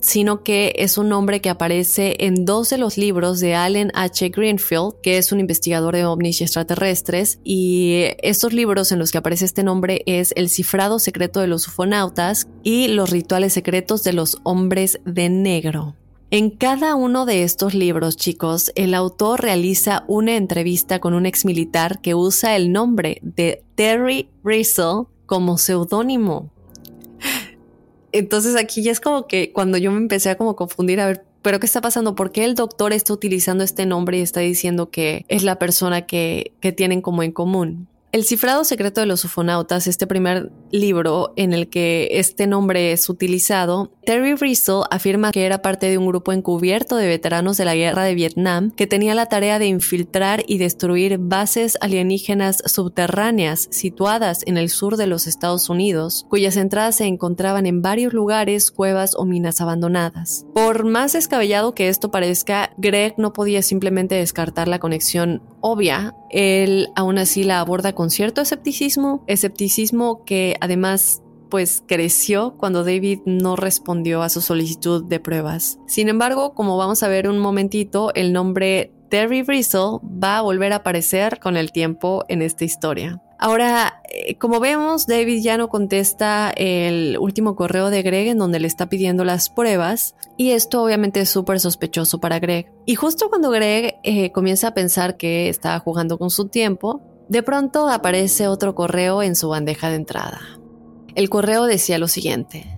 [0.06, 4.30] sino que es un nombre que aparece en dos de los libros de Allen H.
[4.30, 9.18] Greenfield, que es un investigador de ovnis y extraterrestres, y estos libros en los que
[9.18, 14.14] aparece este nombre es El cifrado secreto de los ufonautas y Los rituales secretos de
[14.14, 15.96] los hombres de negro.
[16.30, 21.46] En cada uno de estos libros, chicos, el autor realiza una entrevista con un ex
[21.46, 26.52] militar que usa el nombre de Terry Rizzo como seudónimo.
[28.18, 31.26] Entonces aquí ya es como que cuando yo me empecé a como confundir, a ver,
[31.42, 32.16] pero ¿qué está pasando?
[32.16, 36.06] ¿Por qué el doctor está utilizando este nombre y está diciendo que es la persona
[36.06, 37.90] que, que tienen como en común?
[38.16, 43.10] El cifrado secreto de los ufonautas, este primer libro en el que este nombre es
[43.10, 47.76] utilizado, Terry Rizzo afirma que era parte de un grupo encubierto de veteranos de la
[47.76, 54.44] guerra de Vietnam que tenía la tarea de infiltrar y destruir bases alienígenas subterráneas situadas
[54.46, 59.14] en el sur de los Estados Unidos, cuyas entradas se encontraban en varios lugares, cuevas
[59.18, 60.46] o minas abandonadas.
[60.54, 66.90] Por más descabellado que esto parezca, Greg no podía simplemente descartar la conexión obvia él
[66.96, 73.56] aún así la aborda con cierto escepticismo, escepticismo que además pues creció cuando David no
[73.56, 75.80] respondió a su solicitud de pruebas.
[75.88, 80.74] Sin embargo, como vamos a ver un momentito, el nombre Terry Bristle va a volver
[80.74, 83.22] a aparecer con el tiempo en esta historia.
[83.38, 88.60] Ahora, eh, como vemos, David ya no contesta el último correo de Greg en donde
[88.60, 92.72] le está pidiendo las pruebas y esto obviamente es súper sospechoso para Greg.
[92.86, 97.44] Y justo cuando Greg eh, comienza a pensar que está jugando con su tiempo, de
[97.44, 100.40] pronto aparece otro correo en su bandeja de entrada.
[101.16, 102.75] El correo decía lo siguiente.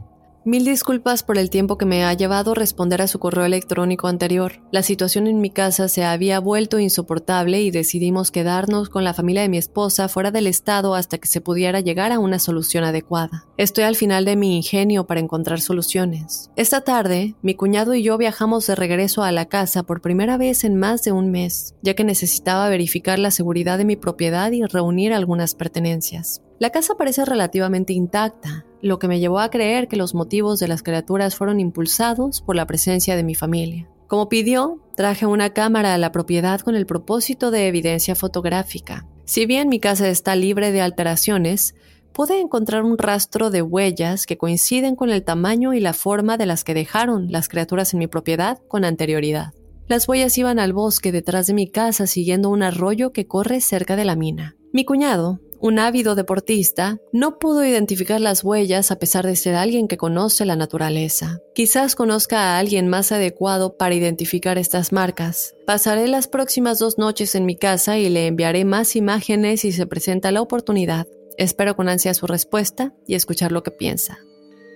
[0.48, 4.62] Mil disculpas por el tiempo que me ha llevado responder a su correo electrónico anterior.
[4.72, 9.42] La situación en mi casa se había vuelto insoportable y decidimos quedarnos con la familia
[9.42, 13.46] de mi esposa fuera del estado hasta que se pudiera llegar a una solución adecuada.
[13.58, 16.50] Estoy al final de mi ingenio para encontrar soluciones.
[16.56, 20.64] Esta tarde, mi cuñado y yo viajamos de regreso a la casa por primera vez
[20.64, 24.64] en más de un mes, ya que necesitaba verificar la seguridad de mi propiedad y
[24.64, 26.42] reunir algunas pertenencias.
[26.60, 30.68] La casa parece relativamente intacta, lo que me llevó a creer que los motivos de
[30.68, 33.90] las criaturas fueron impulsados por la presencia de mi familia.
[34.08, 39.06] Como pidió, traje una cámara a la propiedad con el propósito de evidencia fotográfica.
[39.26, 41.76] Si bien mi casa está libre de alteraciones,
[42.14, 46.46] pude encontrar un rastro de huellas que coinciden con el tamaño y la forma de
[46.46, 49.54] las que dejaron las criaturas en mi propiedad con anterioridad.
[49.88, 53.96] Las huellas iban al bosque detrás de mi casa siguiendo un arroyo que corre cerca
[53.96, 54.56] de la mina.
[54.74, 59.88] Mi cuñado, un ávido deportista, no pudo identificar las huellas a pesar de ser alguien
[59.88, 61.40] que conoce la naturaleza.
[61.56, 65.56] Quizás conozca a alguien más adecuado para identificar estas marcas.
[65.66, 69.88] Pasaré las próximas dos noches en mi casa y le enviaré más imágenes si se
[69.88, 71.08] presenta la oportunidad.
[71.38, 74.20] Espero con ansia su respuesta y escuchar lo que piensa.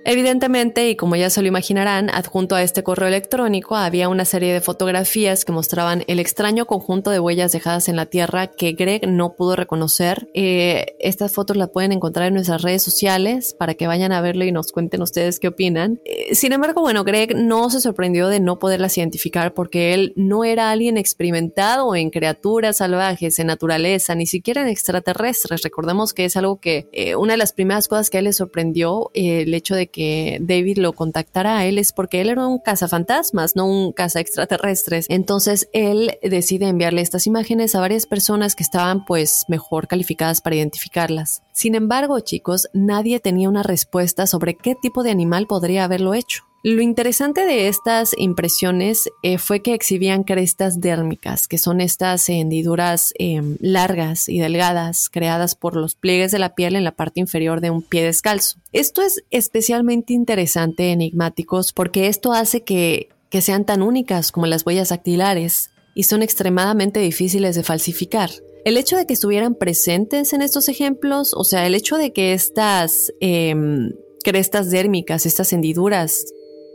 [0.04, 4.52] Evidentemente, y como ya se lo imaginarán, adjunto a este correo electrónico había una serie
[4.52, 9.08] de fotografías que mostraban el extraño conjunto de huellas dejadas en la Tierra que Greg
[9.08, 10.30] no pudo reconocer.
[10.34, 14.44] Eh, estas fotos las pueden encontrar en nuestras redes sociales para que vayan a verlo
[14.44, 16.00] y nos cuenten ustedes qué opinan.
[16.06, 20.44] Eh, sin embargo, bueno, Greg no se sorprendió de no poderlas identificar porque él no
[20.44, 25.62] era alguien experimentado en criaturas salvajes, en naturaleza, ni siquiera en extraterrestres.
[25.62, 28.34] Recordemos que es algo que eh, una de las primeras cosas que a él le
[28.34, 32.60] sorprendió, el hecho de que David lo contactara a él es porque él era un
[32.60, 35.06] cazafantasmas, no un caza extraterrestres.
[35.10, 40.56] Entonces él decide enviarle estas imágenes a varias personas que estaban pues mejor calificadas para
[40.56, 41.44] identificarlas.
[41.54, 46.51] Sin embargo, chicos, nadie tenía una respuesta sobre qué tipo de animal podría haberlo hecho.
[46.64, 53.16] Lo interesante de estas impresiones eh, fue que exhibían crestas dérmicas, que son estas hendiduras
[53.18, 57.62] em, largas y delgadas creadas por los pliegues de la piel en la parte inferior
[57.62, 58.60] de un pie descalzo.
[58.74, 64.64] Esto es especialmente interesante enigmáticos porque esto hace que, que sean tan únicas como las
[64.64, 68.30] huellas dactilares y son extremadamente difíciles de falsificar.
[68.66, 72.34] El hecho de que estuvieran presentes en estos ejemplos, o sea, el hecho de que
[72.34, 73.94] estas em,
[74.24, 76.24] crestas dérmicas, estas hendiduras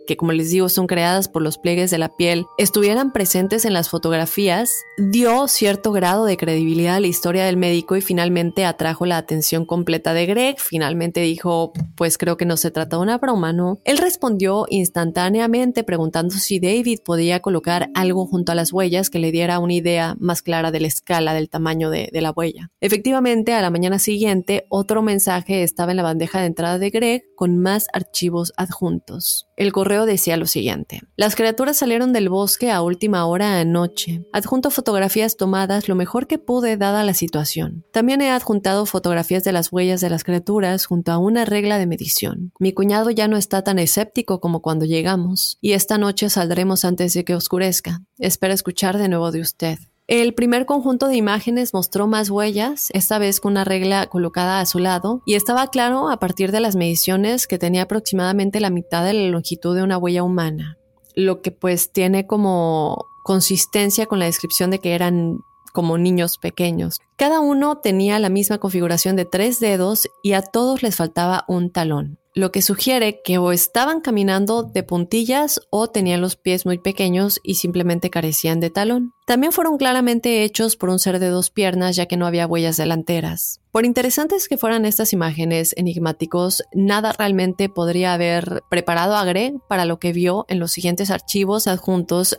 [0.06, 3.72] que como les digo son creadas por los pliegues de la piel, estuvieran presentes en
[3.72, 9.06] las fotografías, dio cierto grado de credibilidad a la historia del médico y finalmente atrajo
[9.06, 10.56] la atención completa de Greg.
[10.58, 13.80] Finalmente dijo, pues creo que no se trata de una broma, ¿no?
[13.84, 19.32] Él respondió instantáneamente preguntando si David podía colocar algo junto a las huellas que le
[19.32, 22.70] diera una idea más clara de la escala del tamaño de, de la huella.
[22.80, 27.24] Efectivamente, a la mañana siguiente, otro mensaje estaba en la bandeja de entrada de Greg
[27.34, 29.46] con más archivos adjuntos.
[29.56, 31.00] El correo decía lo siguiente.
[31.16, 34.24] Las criaturas salieron del bosque a última hora anoche.
[34.32, 37.84] Adjunto fotografías tomadas lo mejor que pude dada la situación.
[37.92, 41.86] También he adjuntado fotografías de las huellas de las criaturas junto a una regla de
[41.86, 42.52] medición.
[42.58, 47.14] Mi cuñado ya no está tan escéptico como cuando llegamos, y esta noche saldremos antes
[47.14, 48.02] de que oscurezca.
[48.18, 49.78] Espero escuchar de nuevo de usted.
[50.08, 54.66] El primer conjunto de imágenes mostró más huellas, esta vez con una regla colocada a
[54.66, 59.04] su lado, y estaba claro a partir de las mediciones que tenía aproximadamente la mitad
[59.04, 60.78] de la longitud de una huella humana,
[61.16, 65.40] lo que pues tiene como consistencia con la descripción de que eran
[65.72, 67.00] como niños pequeños.
[67.16, 71.72] Cada uno tenía la misma configuración de tres dedos y a todos les faltaba un
[71.72, 76.76] talón lo que sugiere que o estaban caminando de puntillas o tenían los pies muy
[76.76, 79.14] pequeños y simplemente carecían de talón.
[79.26, 82.76] También fueron claramente hechos por un ser de dos piernas ya que no había huellas
[82.76, 83.62] delanteras.
[83.72, 89.86] Por interesantes que fueran estas imágenes enigmáticos, nada realmente podría haber preparado a Greg para
[89.86, 92.38] lo que vio en los siguientes archivos adjuntos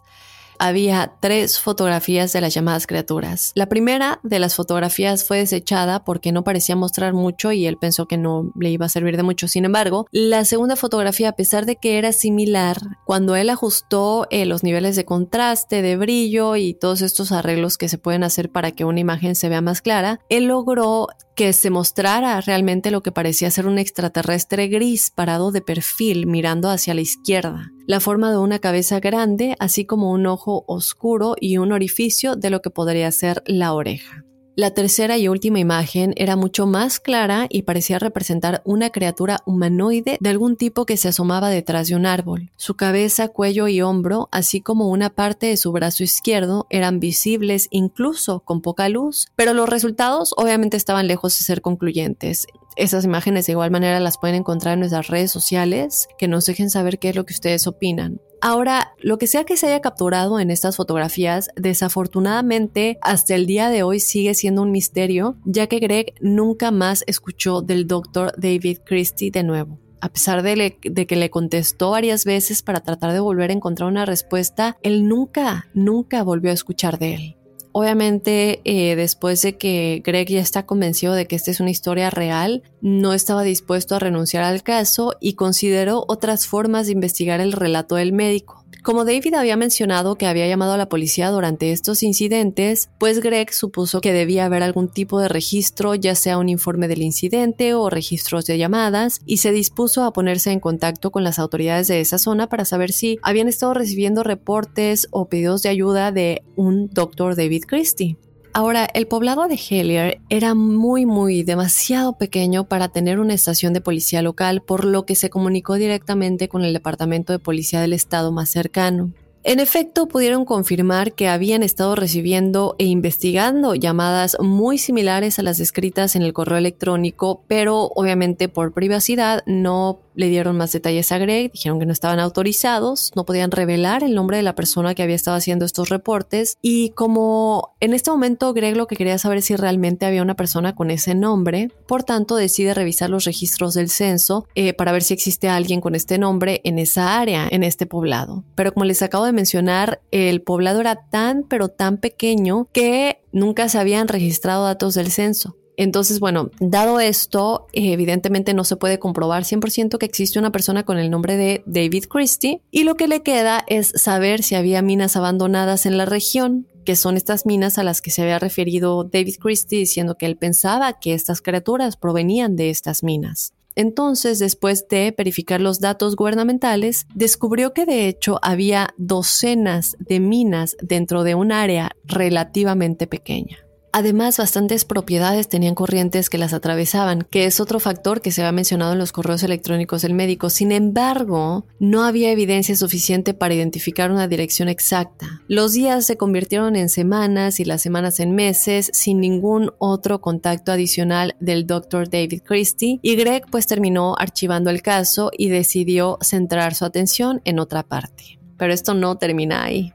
[0.59, 3.51] había tres fotografías de las llamadas criaturas.
[3.55, 8.07] La primera de las fotografías fue desechada porque no parecía mostrar mucho y él pensó
[8.07, 9.47] que no le iba a servir de mucho.
[9.47, 14.45] Sin embargo, la segunda fotografía, a pesar de que era similar, cuando él ajustó eh,
[14.45, 18.71] los niveles de contraste, de brillo y todos estos arreglos que se pueden hacer para
[18.71, 23.11] que una imagen se vea más clara, él logró que se mostrara realmente lo que
[23.11, 28.37] parecía ser un extraterrestre gris parado de perfil mirando hacia la izquierda, la forma de
[28.37, 33.09] una cabeza grande, así como un ojo oscuro y un orificio de lo que podría
[33.11, 34.25] ser la oreja.
[34.57, 40.17] La tercera y última imagen era mucho más clara y parecía representar una criatura humanoide
[40.19, 42.49] de algún tipo que se asomaba detrás de un árbol.
[42.57, 47.67] Su cabeza, cuello y hombro, así como una parte de su brazo izquierdo, eran visibles
[47.69, 52.47] incluso con poca luz, pero los resultados obviamente estaban lejos de ser concluyentes.
[52.77, 56.69] Esas imágenes de igual manera las pueden encontrar en nuestras redes sociales, que nos dejen
[56.69, 58.21] saber qué es lo que ustedes opinan.
[58.39, 63.69] Ahora, lo que sea que se haya capturado en estas fotografías, desafortunadamente hasta el día
[63.69, 68.79] de hoy sigue siendo un misterio, ya que Greg nunca más escuchó del doctor David
[68.85, 69.79] Christie de nuevo.
[69.99, 73.89] A pesar de, de, que le contestó varias veces para tratar de volver a encontrar
[73.89, 77.37] una respuesta, él nunca, nunca volvió a escuchar de él.
[77.79, 82.09] Obviamente, eh, después de que Greg ya está convencido de que esta es una historia
[82.09, 87.51] real, no estaba dispuesto a renunciar al caso y consideró otras formas de investigar el
[87.51, 88.56] relato del médico.
[88.83, 93.53] Como David había mencionado que había llamado a la policía durante estos incidentes, pues Greg
[93.53, 97.89] supuso que debía haber algún tipo de registro, ya sea un informe del incidente o
[97.89, 102.17] registros de llamadas, y se dispuso a ponerse en contacto con las autoridades de esa
[102.17, 107.35] zona para saber si habían estado recibiendo reportes o pedidos de ayuda de un doctor
[107.35, 108.17] David Christie.
[108.57, 113.81] Ahora, el poblado de Hellier era muy, muy demasiado pequeño para tener una estación de
[113.81, 118.31] policía local, por lo que se comunicó directamente con el departamento de policía del estado
[118.31, 119.11] más cercano.
[119.43, 125.59] En efecto, pudieron confirmar que habían estado recibiendo e investigando llamadas muy similares a las
[125.59, 131.19] descritas en el correo electrónico, pero obviamente por privacidad no le dieron más detalles a
[131.19, 135.03] Greg, dijeron que no estaban autorizados, no podían revelar el nombre de la persona que
[135.03, 139.37] había estado haciendo estos reportes y como en este momento Greg lo que quería saber
[139.37, 143.75] es si realmente había una persona con ese nombre, por tanto decide revisar los registros
[143.75, 147.63] del censo eh, para ver si existe alguien con este nombre en esa área, en
[147.63, 148.43] este poblado.
[148.55, 153.69] Pero como les acabo de mencionar, el poblado era tan pero tan pequeño que nunca
[153.69, 155.55] se habían registrado datos del censo.
[155.77, 160.97] Entonces, bueno, dado esto, evidentemente no se puede comprobar 100% que existe una persona con
[160.97, 165.15] el nombre de David Christie y lo que le queda es saber si había minas
[165.15, 169.35] abandonadas en la región, que son estas minas a las que se había referido David
[169.39, 173.53] Christie diciendo que él pensaba que estas criaturas provenían de estas minas.
[173.75, 180.75] Entonces, después de verificar los datos gubernamentales, descubrió que de hecho había docenas de minas
[180.81, 183.66] dentro de un área relativamente pequeña.
[183.97, 188.51] Además, bastantes propiedades tenían corrientes que las atravesaban, que es otro factor que se había
[188.51, 190.51] mencionado en los correos electrónicos del médico.
[190.51, 195.41] Sin embargo, no había evidencia suficiente para identificar una dirección exacta.
[195.47, 200.71] Los días se convirtieron en semanas y las semanas en meses sin ningún otro contacto
[200.71, 202.07] adicional del Dr.
[202.07, 207.57] David Christie y Greg pues terminó archivando el caso y decidió centrar su atención en
[207.57, 208.37] otra parte.
[208.57, 209.91] Pero esto no termina ahí.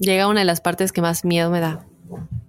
[0.00, 1.86] Llega una de las partes que más miedo me da.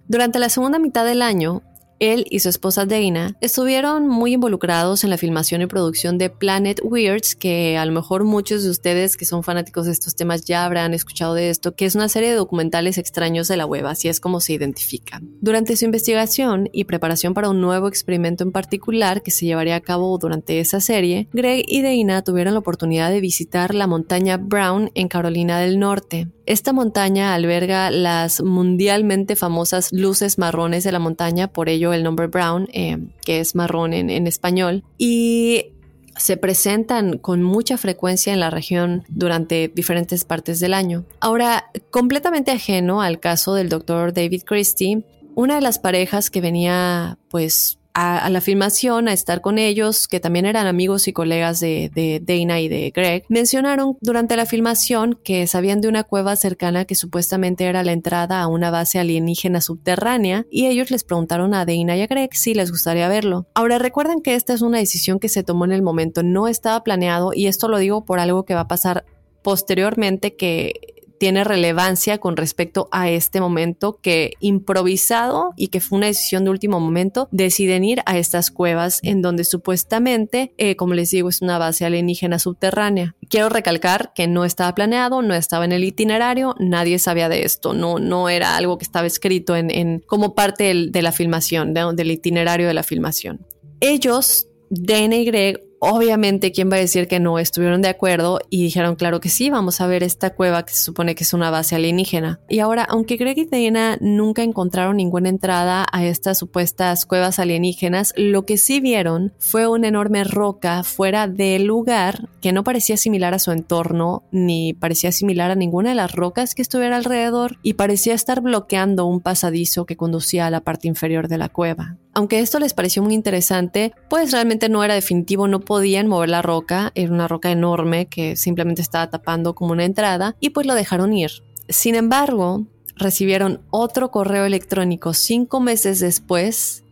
[0.07, 1.63] Durante la segunda mitad del año,
[1.99, 6.81] él y su esposa Dana estuvieron muy involucrados en la filmación y producción de Planet
[6.83, 10.65] Weirds, que a lo mejor muchos de ustedes que son fanáticos de estos temas ya
[10.65, 14.09] habrán escuchado de esto, que es una serie de documentales extraños de la web, así
[14.09, 15.21] es como se identifica.
[15.39, 19.81] Durante su investigación y preparación para un nuevo experimento en particular que se llevaría a
[19.81, 24.91] cabo durante esa serie, Greg y Dana tuvieron la oportunidad de visitar la montaña Brown
[24.93, 26.27] en Carolina del Norte.
[26.45, 32.27] Esta montaña alberga las mundialmente famosas luces marrones de la montaña, por ello el nombre
[32.27, 35.73] Brown, eh, que es marrón en, en español, y
[36.17, 41.05] se presentan con mucha frecuencia en la región durante diferentes partes del año.
[41.19, 47.17] Ahora, completamente ajeno al caso del doctor David Christie, una de las parejas que venía
[47.29, 51.91] pues a, la filmación, a estar con ellos, que también eran amigos y colegas de,
[51.93, 56.85] de Dana y de Greg, mencionaron durante la filmación que sabían de una cueva cercana
[56.85, 61.65] que supuestamente era la entrada a una base alienígena subterránea y ellos les preguntaron a
[61.65, 63.47] Dana y a Greg si les gustaría verlo.
[63.53, 66.83] Ahora recuerden que esta es una decisión que se tomó en el momento, no estaba
[66.83, 69.05] planeado y esto lo digo por algo que va a pasar
[69.43, 76.07] posteriormente que tiene relevancia con respecto a este momento que improvisado y que fue una
[76.07, 81.11] decisión de último momento, deciden ir a estas cuevas en donde supuestamente, eh, como les
[81.11, 83.15] digo, es una base alienígena subterránea.
[83.29, 87.73] Quiero recalcar que no estaba planeado, no estaba en el itinerario, nadie sabía de esto,
[87.73, 92.67] no, no era algo que estaba escrito en, como parte de la filmación, del itinerario
[92.67, 93.45] de la filmación.
[93.79, 98.63] Ellos, Dana y Greg, Obviamente, ¿quién va a decir que no estuvieron de acuerdo y
[98.63, 101.51] dijeron, claro que sí, vamos a ver esta cueva que se supone que es una
[101.51, 102.39] base alienígena?
[102.47, 108.13] Y ahora, aunque Greg y Dana nunca encontraron ninguna entrada a estas supuestas cuevas alienígenas,
[108.15, 113.33] lo que sí vieron fue una enorme roca fuera del lugar que no parecía similar
[113.33, 117.73] a su entorno ni parecía similar a ninguna de las rocas que estuviera alrededor y
[117.73, 121.97] parecía estar bloqueando un pasadizo que conducía a la parte inferior de la cueva.
[122.15, 126.43] Aunque esto les pareció muy interesante, pues realmente no era definitivo, no podían mover la
[126.43, 130.75] roca, era una roca enorme que simplemente estaba tapando como una entrada y pues lo
[130.75, 131.31] dejaron ir.
[131.67, 136.83] Sin embargo, recibieron otro correo electrónico cinco meses después,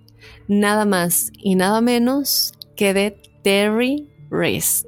[0.48, 4.88] nada más y nada menos que de Terry Rist.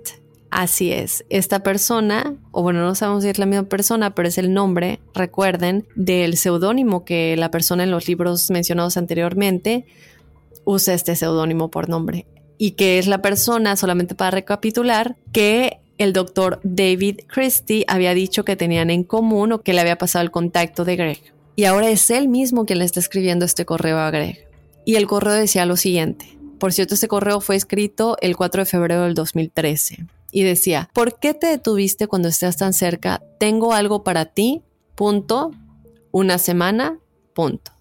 [0.49, 4.39] Así es, esta persona, o bueno, no sabemos si es la misma persona, pero es
[4.39, 9.85] el nombre, recuerden, del seudónimo que la persona en los libros mencionados anteriormente
[10.65, 12.25] usa este seudónimo por nombre
[12.57, 18.45] y que es la persona, solamente para recapitular, que el doctor David Christie había dicho
[18.45, 21.33] que tenían en común o que le había pasado el contacto de Greg.
[21.55, 24.47] Y ahora es él mismo quien le está escribiendo este correo a Greg.
[24.85, 26.37] Y el correo decía lo siguiente.
[26.59, 30.05] Por cierto, este correo fue escrito el 4 de febrero del 2013.
[30.35, 33.21] y decía, ¿por qué te detuviste cuando estás tan cerca?
[33.39, 34.63] Tengo algo para ti,
[34.95, 35.51] punto,
[36.11, 36.97] una semana,
[37.35, 37.71] punto.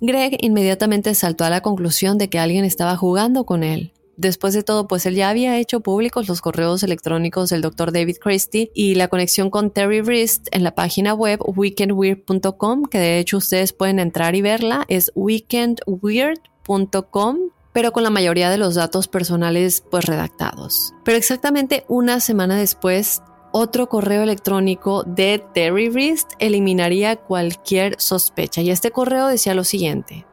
[0.00, 3.92] Greg inmediatamente saltó a la conclusión de que alguien estaba jugando con él.
[4.16, 7.92] Después de todo, pues él ya había hecho públicos los correos electrónicos del Dr.
[7.92, 13.18] David Christie y la conexión con Terry Wrist en la página web weekendweird.com, que de
[13.18, 17.38] hecho ustedes pueden entrar y verla, es weekendweird.com
[17.72, 20.94] pero con la mayoría de los datos personales pues redactados.
[21.04, 28.70] Pero exactamente una semana después, otro correo electrónico de Terry Wrist eliminaría cualquier sospecha y
[28.70, 30.26] este correo decía lo siguiente.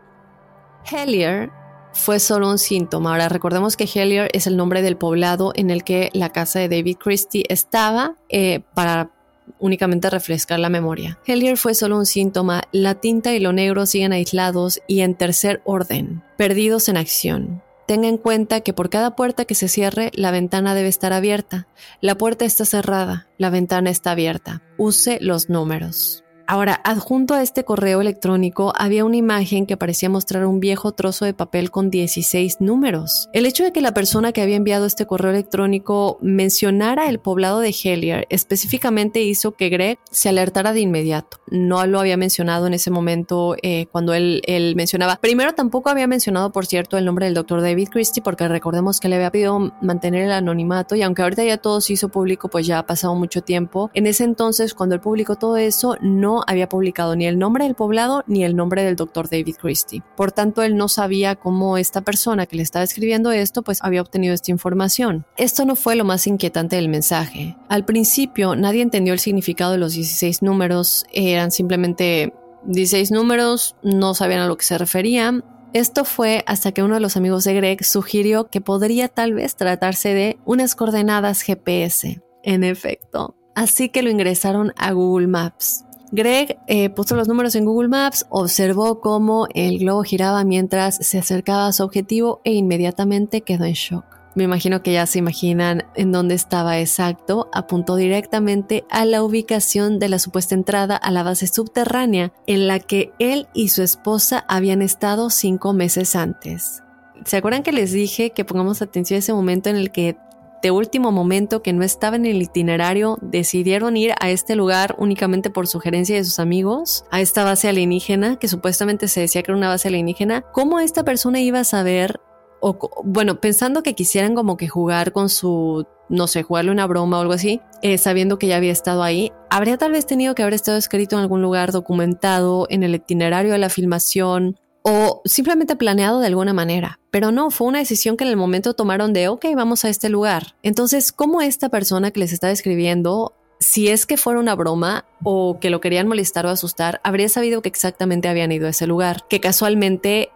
[0.89, 1.51] Hellier
[1.99, 3.11] fue solo un síntoma.
[3.11, 6.69] Ahora recordemos que Hellier es el nombre del poblado en el que la casa de
[6.69, 9.11] David Christie estaba eh, para
[9.59, 11.19] únicamente refrescar la memoria.
[11.25, 15.61] Hellier fue solo un síntoma, la tinta y lo negro siguen aislados y en tercer
[15.65, 17.61] orden, perdidos en acción.
[17.87, 21.67] Tenga en cuenta que por cada puerta que se cierre, la ventana debe estar abierta.
[22.01, 24.61] La puerta está cerrada, la ventana está abierta.
[24.77, 26.23] Use los números.
[26.51, 31.25] Ahora, adjunto a este correo electrónico había una imagen que parecía mostrar un viejo trozo
[31.25, 33.29] de papel con 16 números.
[33.33, 37.59] El hecho de que la persona que había enviado este correo electrónico mencionara el poblado
[37.59, 41.37] de Hellier específicamente hizo que Greg se alertara de inmediato.
[41.51, 45.17] No lo había mencionado en ese momento eh, cuando él, él, mencionaba.
[45.17, 49.07] Primero tampoco había mencionado, por cierto, el nombre del doctor David Christie porque recordemos que
[49.07, 52.65] le había pedido mantener el anonimato y aunque ahorita ya todo se hizo público, pues
[52.65, 53.91] ya ha pasado mucho tiempo.
[53.93, 57.75] En ese entonces, cuando él publicó todo eso, no había publicado ni el nombre del
[57.75, 60.03] poblado ni el nombre del doctor David Christie.
[60.15, 64.01] Por tanto, él no sabía cómo esta persona que le estaba escribiendo esto, pues había
[64.01, 65.25] obtenido esta información.
[65.37, 67.55] Esto no fue lo más inquietante del mensaje.
[67.67, 72.33] Al principio, nadie entendió el significado de los 16 números, eran simplemente
[72.65, 75.43] 16 números, no sabían a lo que se referían.
[75.73, 79.55] Esto fue hasta que uno de los amigos de Greg sugirió que podría tal vez
[79.55, 82.21] tratarse de unas coordenadas GPS.
[82.43, 85.85] En efecto, así que lo ingresaron a Google Maps.
[86.11, 91.19] Greg eh, puso los números en Google Maps, observó cómo el globo giraba mientras se
[91.19, 94.19] acercaba a su objetivo e inmediatamente quedó en shock.
[94.35, 97.49] Me imagino que ya se imaginan en dónde estaba exacto.
[97.51, 102.79] Apuntó directamente a la ubicación de la supuesta entrada a la base subterránea en la
[102.79, 106.83] que él y su esposa habían estado cinco meses antes.
[107.25, 110.15] ¿Se acuerdan que les dije que pongamos atención a ese momento en el que
[110.61, 115.49] de último momento que no estaba en el itinerario decidieron ir a este lugar únicamente
[115.49, 119.57] por sugerencia de sus amigos, a esta base alienígena, que supuestamente se decía que era
[119.57, 122.19] una base alienígena, ¿cómo esta persona iba a saber,
[122.59, 127.17] o bueno, pensando que quisieran como que jugar con su, no sé, jugarle una broma
[127.17, 130.41] o algo así, eh, sabiendo que ya había estado ahí, habría tal vez tenido que
[130.41, 134.59] haber estado escrito en algún lugar documentado, en el itinerario de la filmación,
[134.89, 136.99] o simplemente planeado de alguna manera.
[137.11, 140.09] Pero no, fue una decisión que en el momento tomaron de, ok, vamos a este
[140.09, 140.55] lugar.
[140.63, 145.59] Entonces, ¿cómo esta persona que les está escribiendo, si es que fuera una broma o
[145.59, 149.27] que lo querían molestar o asustar, habría sabido que exactamente habían ido a ese lugar,
[149.29, 150.31] que casualmente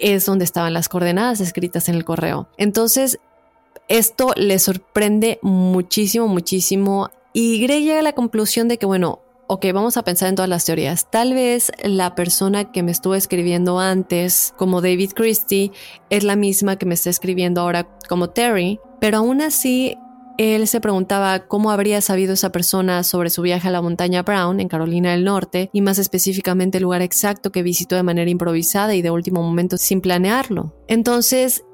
[0.00, 2.48] es donde estaban las coordenadas escritas en el correo.
[2.56, 3.18] Entonces,
[3.88, 7.10] esto le sorprende muchísimo, muchísimo.
[7.34, 10.48] Y Grey llega a la conclusión de que, bueno, ok, vamos a pensar en todas
[10.48, 11.10] las teorías.
[11.10, 15.72] Tal vez la persona que me estuvo escribiendo antes como David Christie
[16.10, 19.96] es la misma que me está escribiendo ahora como Terry, pero aún así
[20.36, 24.60] él se preguntaba cómo habría sabido esa persona sobre su viaje a la montaña Brown
[24.60, 28.94] en Carolina del Norte y más específicamente el lugar exacto que visitó de manera improvisada
[28.94, 30.74] y de último momento sin planearlo.
[30.88, 31.64] Entonces,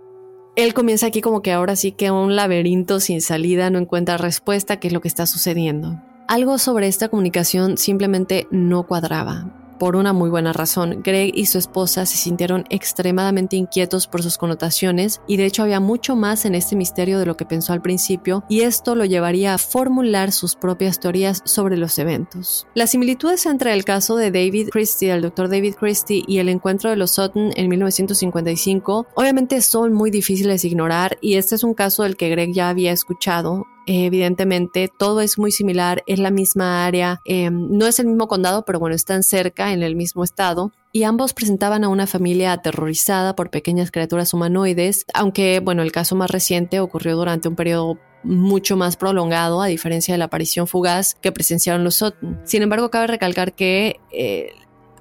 [0.54, 4.78] él comienza aquí como que ahora sí que un laberinto sin salida, no encuentra respuesta,
[4.78, 6.00] qué es lo que está sucediendo.
[6.26, 9.44] Algo sobre esta comunicación simplemente no cuadraba.
[9.78, 14.38] Por una muy buena razón, Greg y su esposa se sintieron extremadamente inquietos por sus
[14.38, 17.82] connotaciones y de hecho había mucho más en este misterio de lo que pensó al
[17.82, 22.66] principio y esto lo llevaría a formular sus propias teorías sobre los eventos.
[22.74, 26.88] Las similitudes entre el caso de David Christie, el doctor David Christie, y el encuentro
[26.88, 31.74] de los Sutton en 1955 obviamente son muy difíciles de ignorar y este es un
[31.74, 36.86] caso del que Greg ya había escuchado evidentemente todo es muy similar, es la misma
[36.86, 40.72] área, eh, no es el mismo condado, pero bueno, están cerca, en el mismo estado.
[40.92, 46.14] Y ambos presentaban a una familia aterrorizada por pequeñas criaturas humanoides, aunque bueno, el caso
[46.14, 51.14] más reciente ocurrió durante un periodo mucho más prolongado, a diferencia de la aparición fugaz
[51.14, 52.40] que presenciaron los Sutton.
[52.44, 54.52] Sin embargo, cabe recalcar que eh,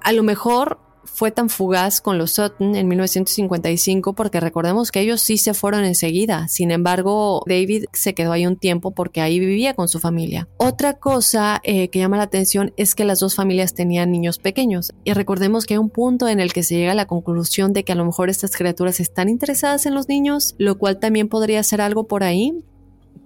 [0.02, 5.20] a lo mejor fue tan fugaz con los Sutton en 1955 porque recordemos que ellos
[5.20, 6.48] sí se fueron enseguida.
[6.48, 10.48] Sin embargo, David se quedó ahí un tiempo porque ahí vivía con su familia.
[10.56, 14.92] Otra cosa eh, que llama la atención es que las dos familias tenían niños pequeños.
[15.04, 17.84] Y recordemos que hay un punto en el que se llega a la conclusión de
[17.84, 21.62] que a lo mejor estas criaturas están interesadas en los niños, lo cual también podría
[21.62, 22.52] ser algo por ahí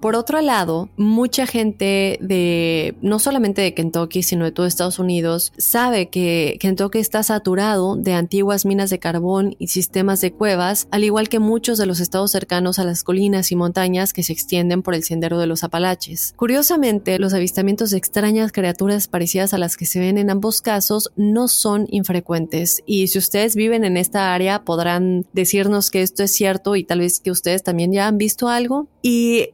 [0.01, 5.53] Por otro lado, mucha gente de, no solamente de Kentucky, sino de todo Estados Unidos,
[5.59, 11.05] sabe que Kentucky está saturado de antiguas minas de carbón y sistemas de cuevas, al
[11.05, 14.83] igual que muchos de los estados cercanos a las colinas y montañas que se extienden
[14.83, 16.33] por el sendero de los Apalaches.
[16.37, 21.11] Curiosamente, los avistamientos de extrañas criaturas parecidas a las que se ven en ambos casos
[21.17, 26.33] no son infrecuentes, y si ustedes viven en esta área podrán decirnos que esto es
[26.33, 28.89] cierto y tal vez que ustedes también ya han visto algo.
[29.03, 29.51] Y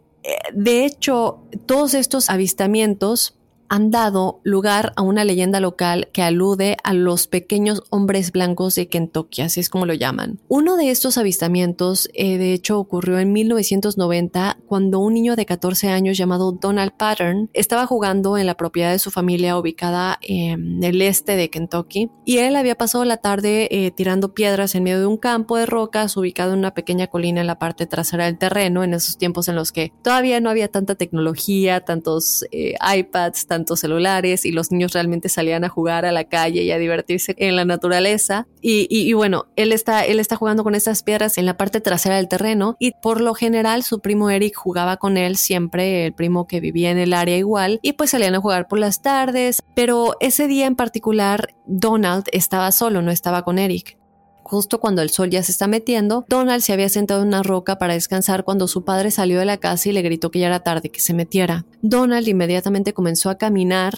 [0.52, 3.36] de hecho, todos estos avistamientos
[3.74, 8.86] han dado lugar a una leyenda local que alude a los pequeños hombres blancos de
[8.86, 10.38] Kentucky, así es como lo llaman.
[10.46, 15.88] Uno de estos avistamientos, eh, de hecho, ocurrió en 1990 cuando un niño de 14
[15.88, 21.02] años llamado Donald Pattern estaba jugando en la propiedad de su familia ubicada en el
[21.02, 25.06] este de Kentucky y él había pasado la tarde eh, tirando piedras en medio de
[25.06, 28.84] un campo de rocas ubicado en una pequeña colina en la parte trasera del terreno
[28.84, 33.63] en esos tiempos en los que todavía no había tanta tecnología, tantos eh, iPads, tantos
[33.80, 37.56] celulares y los niños realmente salían a jugar a la calle y a divertirse en
[37.56, 38.46] la naturaleza.
[38.60, 42.28] Y, bueno, él está, él está jugando con estas piedras en la parte trasera del
[42.28, 46.60] terreno y por lo general su primo Eric jugaba con él siempre, el primo que
[46.60, 49.62] vivía en el área igual, y pues salían a jugar por las tardes.
[49.74, 53.98] Pero ese día en particular, Donald estaba solo, no estaba con Eric.
[54.44, 57.78] Justo cuando el sol ya se está metiendo, Donald se había sentado en una roca
[57.78, 60.60] para descansar cuando su padre salió de la casa y le gritó que ya era
[60.60, 61.64] tarde, que se metiera.
[61.80, 63.94] Donald inmediatamente comenzó a caminar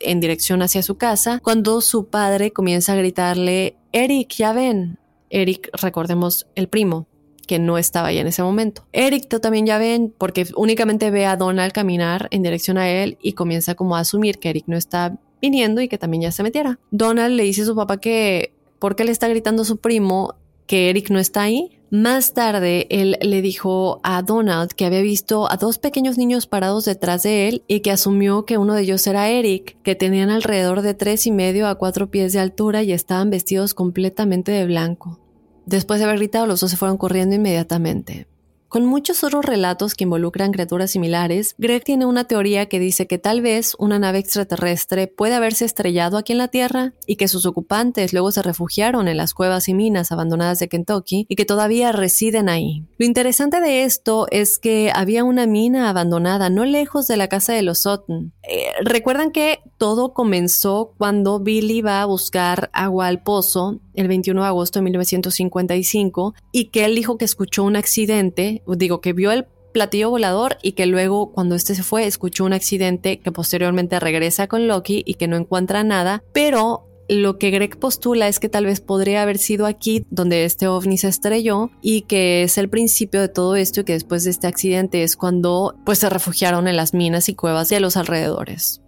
[0.00, 4.98] en dirección hacia su casa cuando su padre comienza a gritarle, Eric, ya ven.
[5.30, 7.08] Eric, recordemos, el primo,
[7.46, 8.86] que no estaba ahí en ese momento.
[8.92, 13.18] Eric, tú también ya ven, porque únicamente ve a Donald caminar en dirección a él
[13.20, 16.44] y comienza como a asumir que Eric no está viniendo y que también ya se
[16.44, 16.78] metiera.
[16.90, 20.34] Donald le dice a su papá que ¿por qué le está gritando a su primo
[20.66, 21.78] que Eric no está ahí?
[21.92, 26.84] Más tarde, él le dijo a Donald que había visto a dos pequeños niños parados
[26.84, 30.82] detrás de él y que asumió que uno de ellos era Eric, que tenían alrededor
[30.82, 35.20] de tres y medio a cuatro pies de altura y estaban vestidos completamente de blanco.
[35.64, 38.26] Después de haber gritado, los dos se fueron corriendo inmediatamente.
[38.72, 43.18] Con muchos otros relatos que involucran criaturas similares, Greg tiene una teoría que dice que
[43.18, 47.44] tal vez una nave extraterrestre puede haberse estrellado aquí en la Tierra y que sus
[47.44, 51.92] ocupantes luego se refugiaron en las cuevas y minas abandonadas de Kentucky y que todavía
[51.92, 52.86] residen ahí.
[52.96, 57.52] Lo interesante de esto es que había una mina abandonada no lejos de la casa
[57.52, 58.32] de los Sutton.
[58.42, 64.42] Eh, recuerdan que todo comenzó cuando Billy va a buscar agua al pozo el 21
[64.42, 69.32] de agosto de 1955 y que él dijo que escuchó un accidente, digo que vio
[69.32, 73.98] el platillo volador y que luego cuando este se fue escuchó un accidente que posteriormente
[73.98, 78.48] regresa con Loki y que no encuentra nada, pero lo que Greg postula es que
[78.48, 82.68] tal vez podría haber sido aquí donde este ovni se estrelló y que es el
[82.68, 86.68] principio de todo esto y que después de este accidente es cuando pues se refugiaron
[86.68, 88.81] en las minas y cuevas de los alrededores.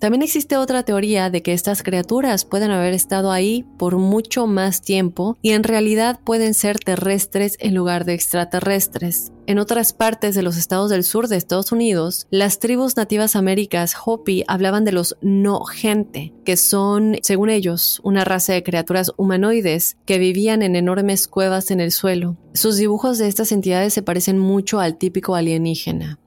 [0.00, 4.80] También existe otra teoría de que estas criaturas pueden haber estado ahí por mucho más
[4.80, 9.30] tiempo y en realidad pueden ser terrestres en lugar de extraterrestres.
[9.46, 13.94] En otras partes de los estados del sur de Estados Unidos, las tribus nativas américas
[14.02, 19.98] Hopi hablaban de los no gente, que son, según ellos, una raza de criaturas humanoides
[20.06, 22.38] que vivían en enormes cuevas en el suelo.
[22.54, 26.18] Sus dibujos de estas entidades se parecen mucho al típico alienígena.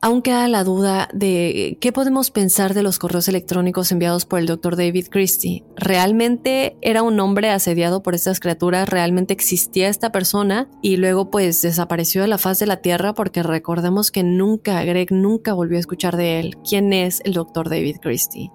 [0.00, 4.46] Aún queda la duda de qué podemos pensar de los correos electrónicos enviados por el
[4.46, 4.76] Dr.
[4.76, 5.64] David Christie.
[5.74, 8.88] ¿Realmente era un hombre asediado por estas criaturas?
[8.88, 10.68] ¿Realmente existía esta persona?
[10.82, 15.10] Y luego pues desapareció de la faz de la Tierra porque recordemos que nunca, Greg
[15.10, 16.58] nunca volvió a escuchar de él.
[16.68, 17.68] ¿Quién es el Dr.
[17.68, 18.52] David Christie?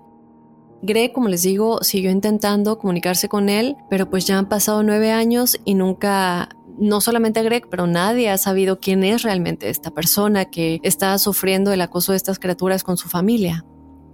[0.81, 5.11] Greg, como les digo, siguió intentando comunicarse con él, pero pues ya han pasado nueve
[5.11, 10.45] años y nunca no solamente Greg, pero nadie ha sabido quién es realmente esta persona
[10.45, 13.65] que está sufriendo el acoso de estas criaturas con su familia.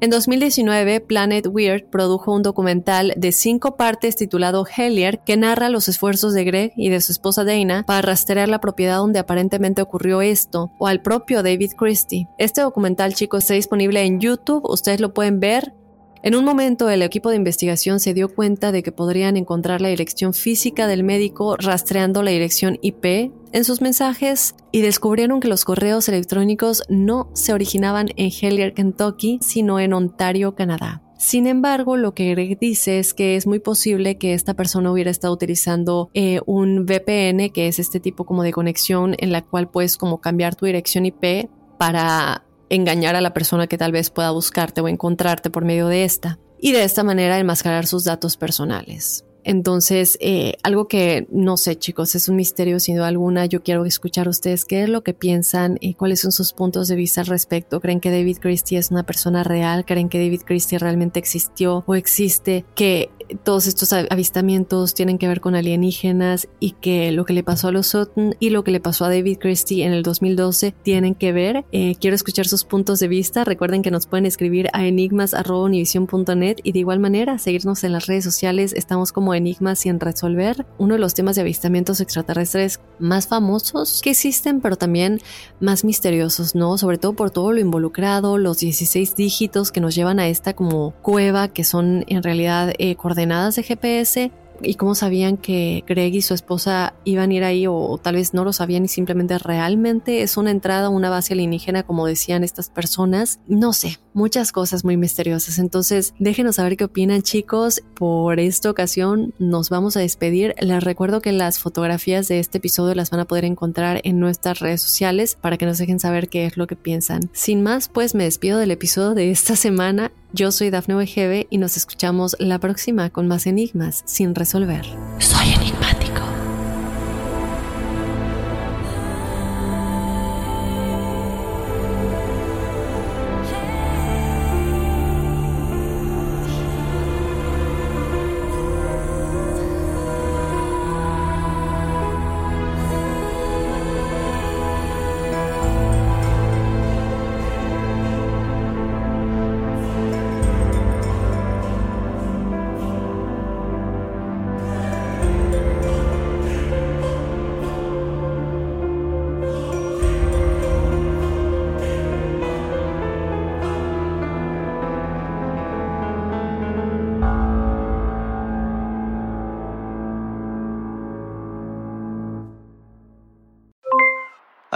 [0.02, 5.90] En 2019, Planet Weird produjo un documental de cinco partes titulado Hellier que narra los
[5.90, 10.22] esfuerzos de Greg y de su esposa Dana para rastrear la propiedad donde aparentemente ocurrió
[10.22, 12.30] esto, o al propio David Christie.
[12.38, 15.74] Este documental, chicos, está disponible en YouTube, ustedes lo pueden ver
[16.22, 19.88] en un momento el equipo de investigación se dio cuenta de que podrían encontrar la
[19.88, 25.66] dirección física del médico rastreando la dirección IP en sus mensajes y descubrieron que los
[25.66, 31.02] correos electrónicos no se originaban en Hellier, Kentucky, sino en Ontario, Canadá.
[31.20, 35.12] Sin embargo, lo que Greg dice es que es muy posible que esta persona hubiera
[35.12, 39.70] estado utilizando eh, un VPN, que es este tipo como de conexión en la cual
[39.70, 44.32] puedes como cambiar tu dirección IP para engañar a la persona que tal vez pueda
[44.32, 49.26] buscarte o encontrarte por medio de esta, y de esta manera enmascarar sus datos personales.
[49.44, 53.46] Entonces, eh, algo que no sé, chicos, es un misterio sin duda alguna.
[53.46, 56.88] Yo quiero escuchar a ustedes qué es lo que piensan y cuáles son sus puntos
[56.88, 57.80] de vista al respecto.
[57.80, 59.86] ¿Creen que David Christie es una persona real?
[59.86, 62.66] ¿Creen que David Christie realmente existió o existe?
[62.76, 63.10] ¿Que
[63.44, 67.72] todos estos avistamientos tienen que ver con alienígenas y que lo que le pasó a
[67.72, 71.32] los Sutton y lo que le pasó a David Christie en el 2012 tienen que
[71.32, 71.66] ver.
[71.72, 73.44] Eh, quiero escuchar sus puntos de vista.
[73.44, 78.24] Recuerden que nos pueden escribir a enigmas.univision.net y de igual manera seguirnos en las redes
[78.24, 78.74] sociales.
[78.74, 80.66] Estamos como Enigmas sin resolver.
[80.78, 85.22] Uno de los temas de avistamientos extraterrestres más famosos que existen, pero también
[85.60, 86.78] más misteriosos, ¿no?
[86.78, 90.94] Sobre todo por todo lo involucrado, los 16 dígitos que nos llevan a esta como
[91.02, 93.19] cueva que son en realidad eh, coordenadas
[93.56, 94.32] de GPS
[94.62, 98.34] y cómo sabían que Greg y su esposa iban a ir ahí o, tal vez
[98.34, 102.70] no lo sabían y simplemente realmente es una entrada una base alienígena como decían estas
[102.70, 103.40] personas.
[103.48, 105.60] No sé, muchas cosas muy misteriosas.
[105.60, 107.82] Entonces déjenos saber qué opinan chicos.
[107.96, 110.56] Por esta ocasión nos vamos a despedir.
[110.60, 114.60] Les recuerdo que las fotografías de este episodio las van a poder encontrar en nuestras
[114.60, 117.30] redes sociales para que nos dejen saber qué es lo que piensan.
[117.34, 120.12] Sin más, pues me despido del episodio de esta semana.
[120.32, 124.86] Yo soy Dafne Wegebe y nos escuchamos la próxima con más enigmas sin resolver.
[125.18, 126.29] Soy enigmático.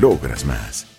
[0.00, 0.93] logras más.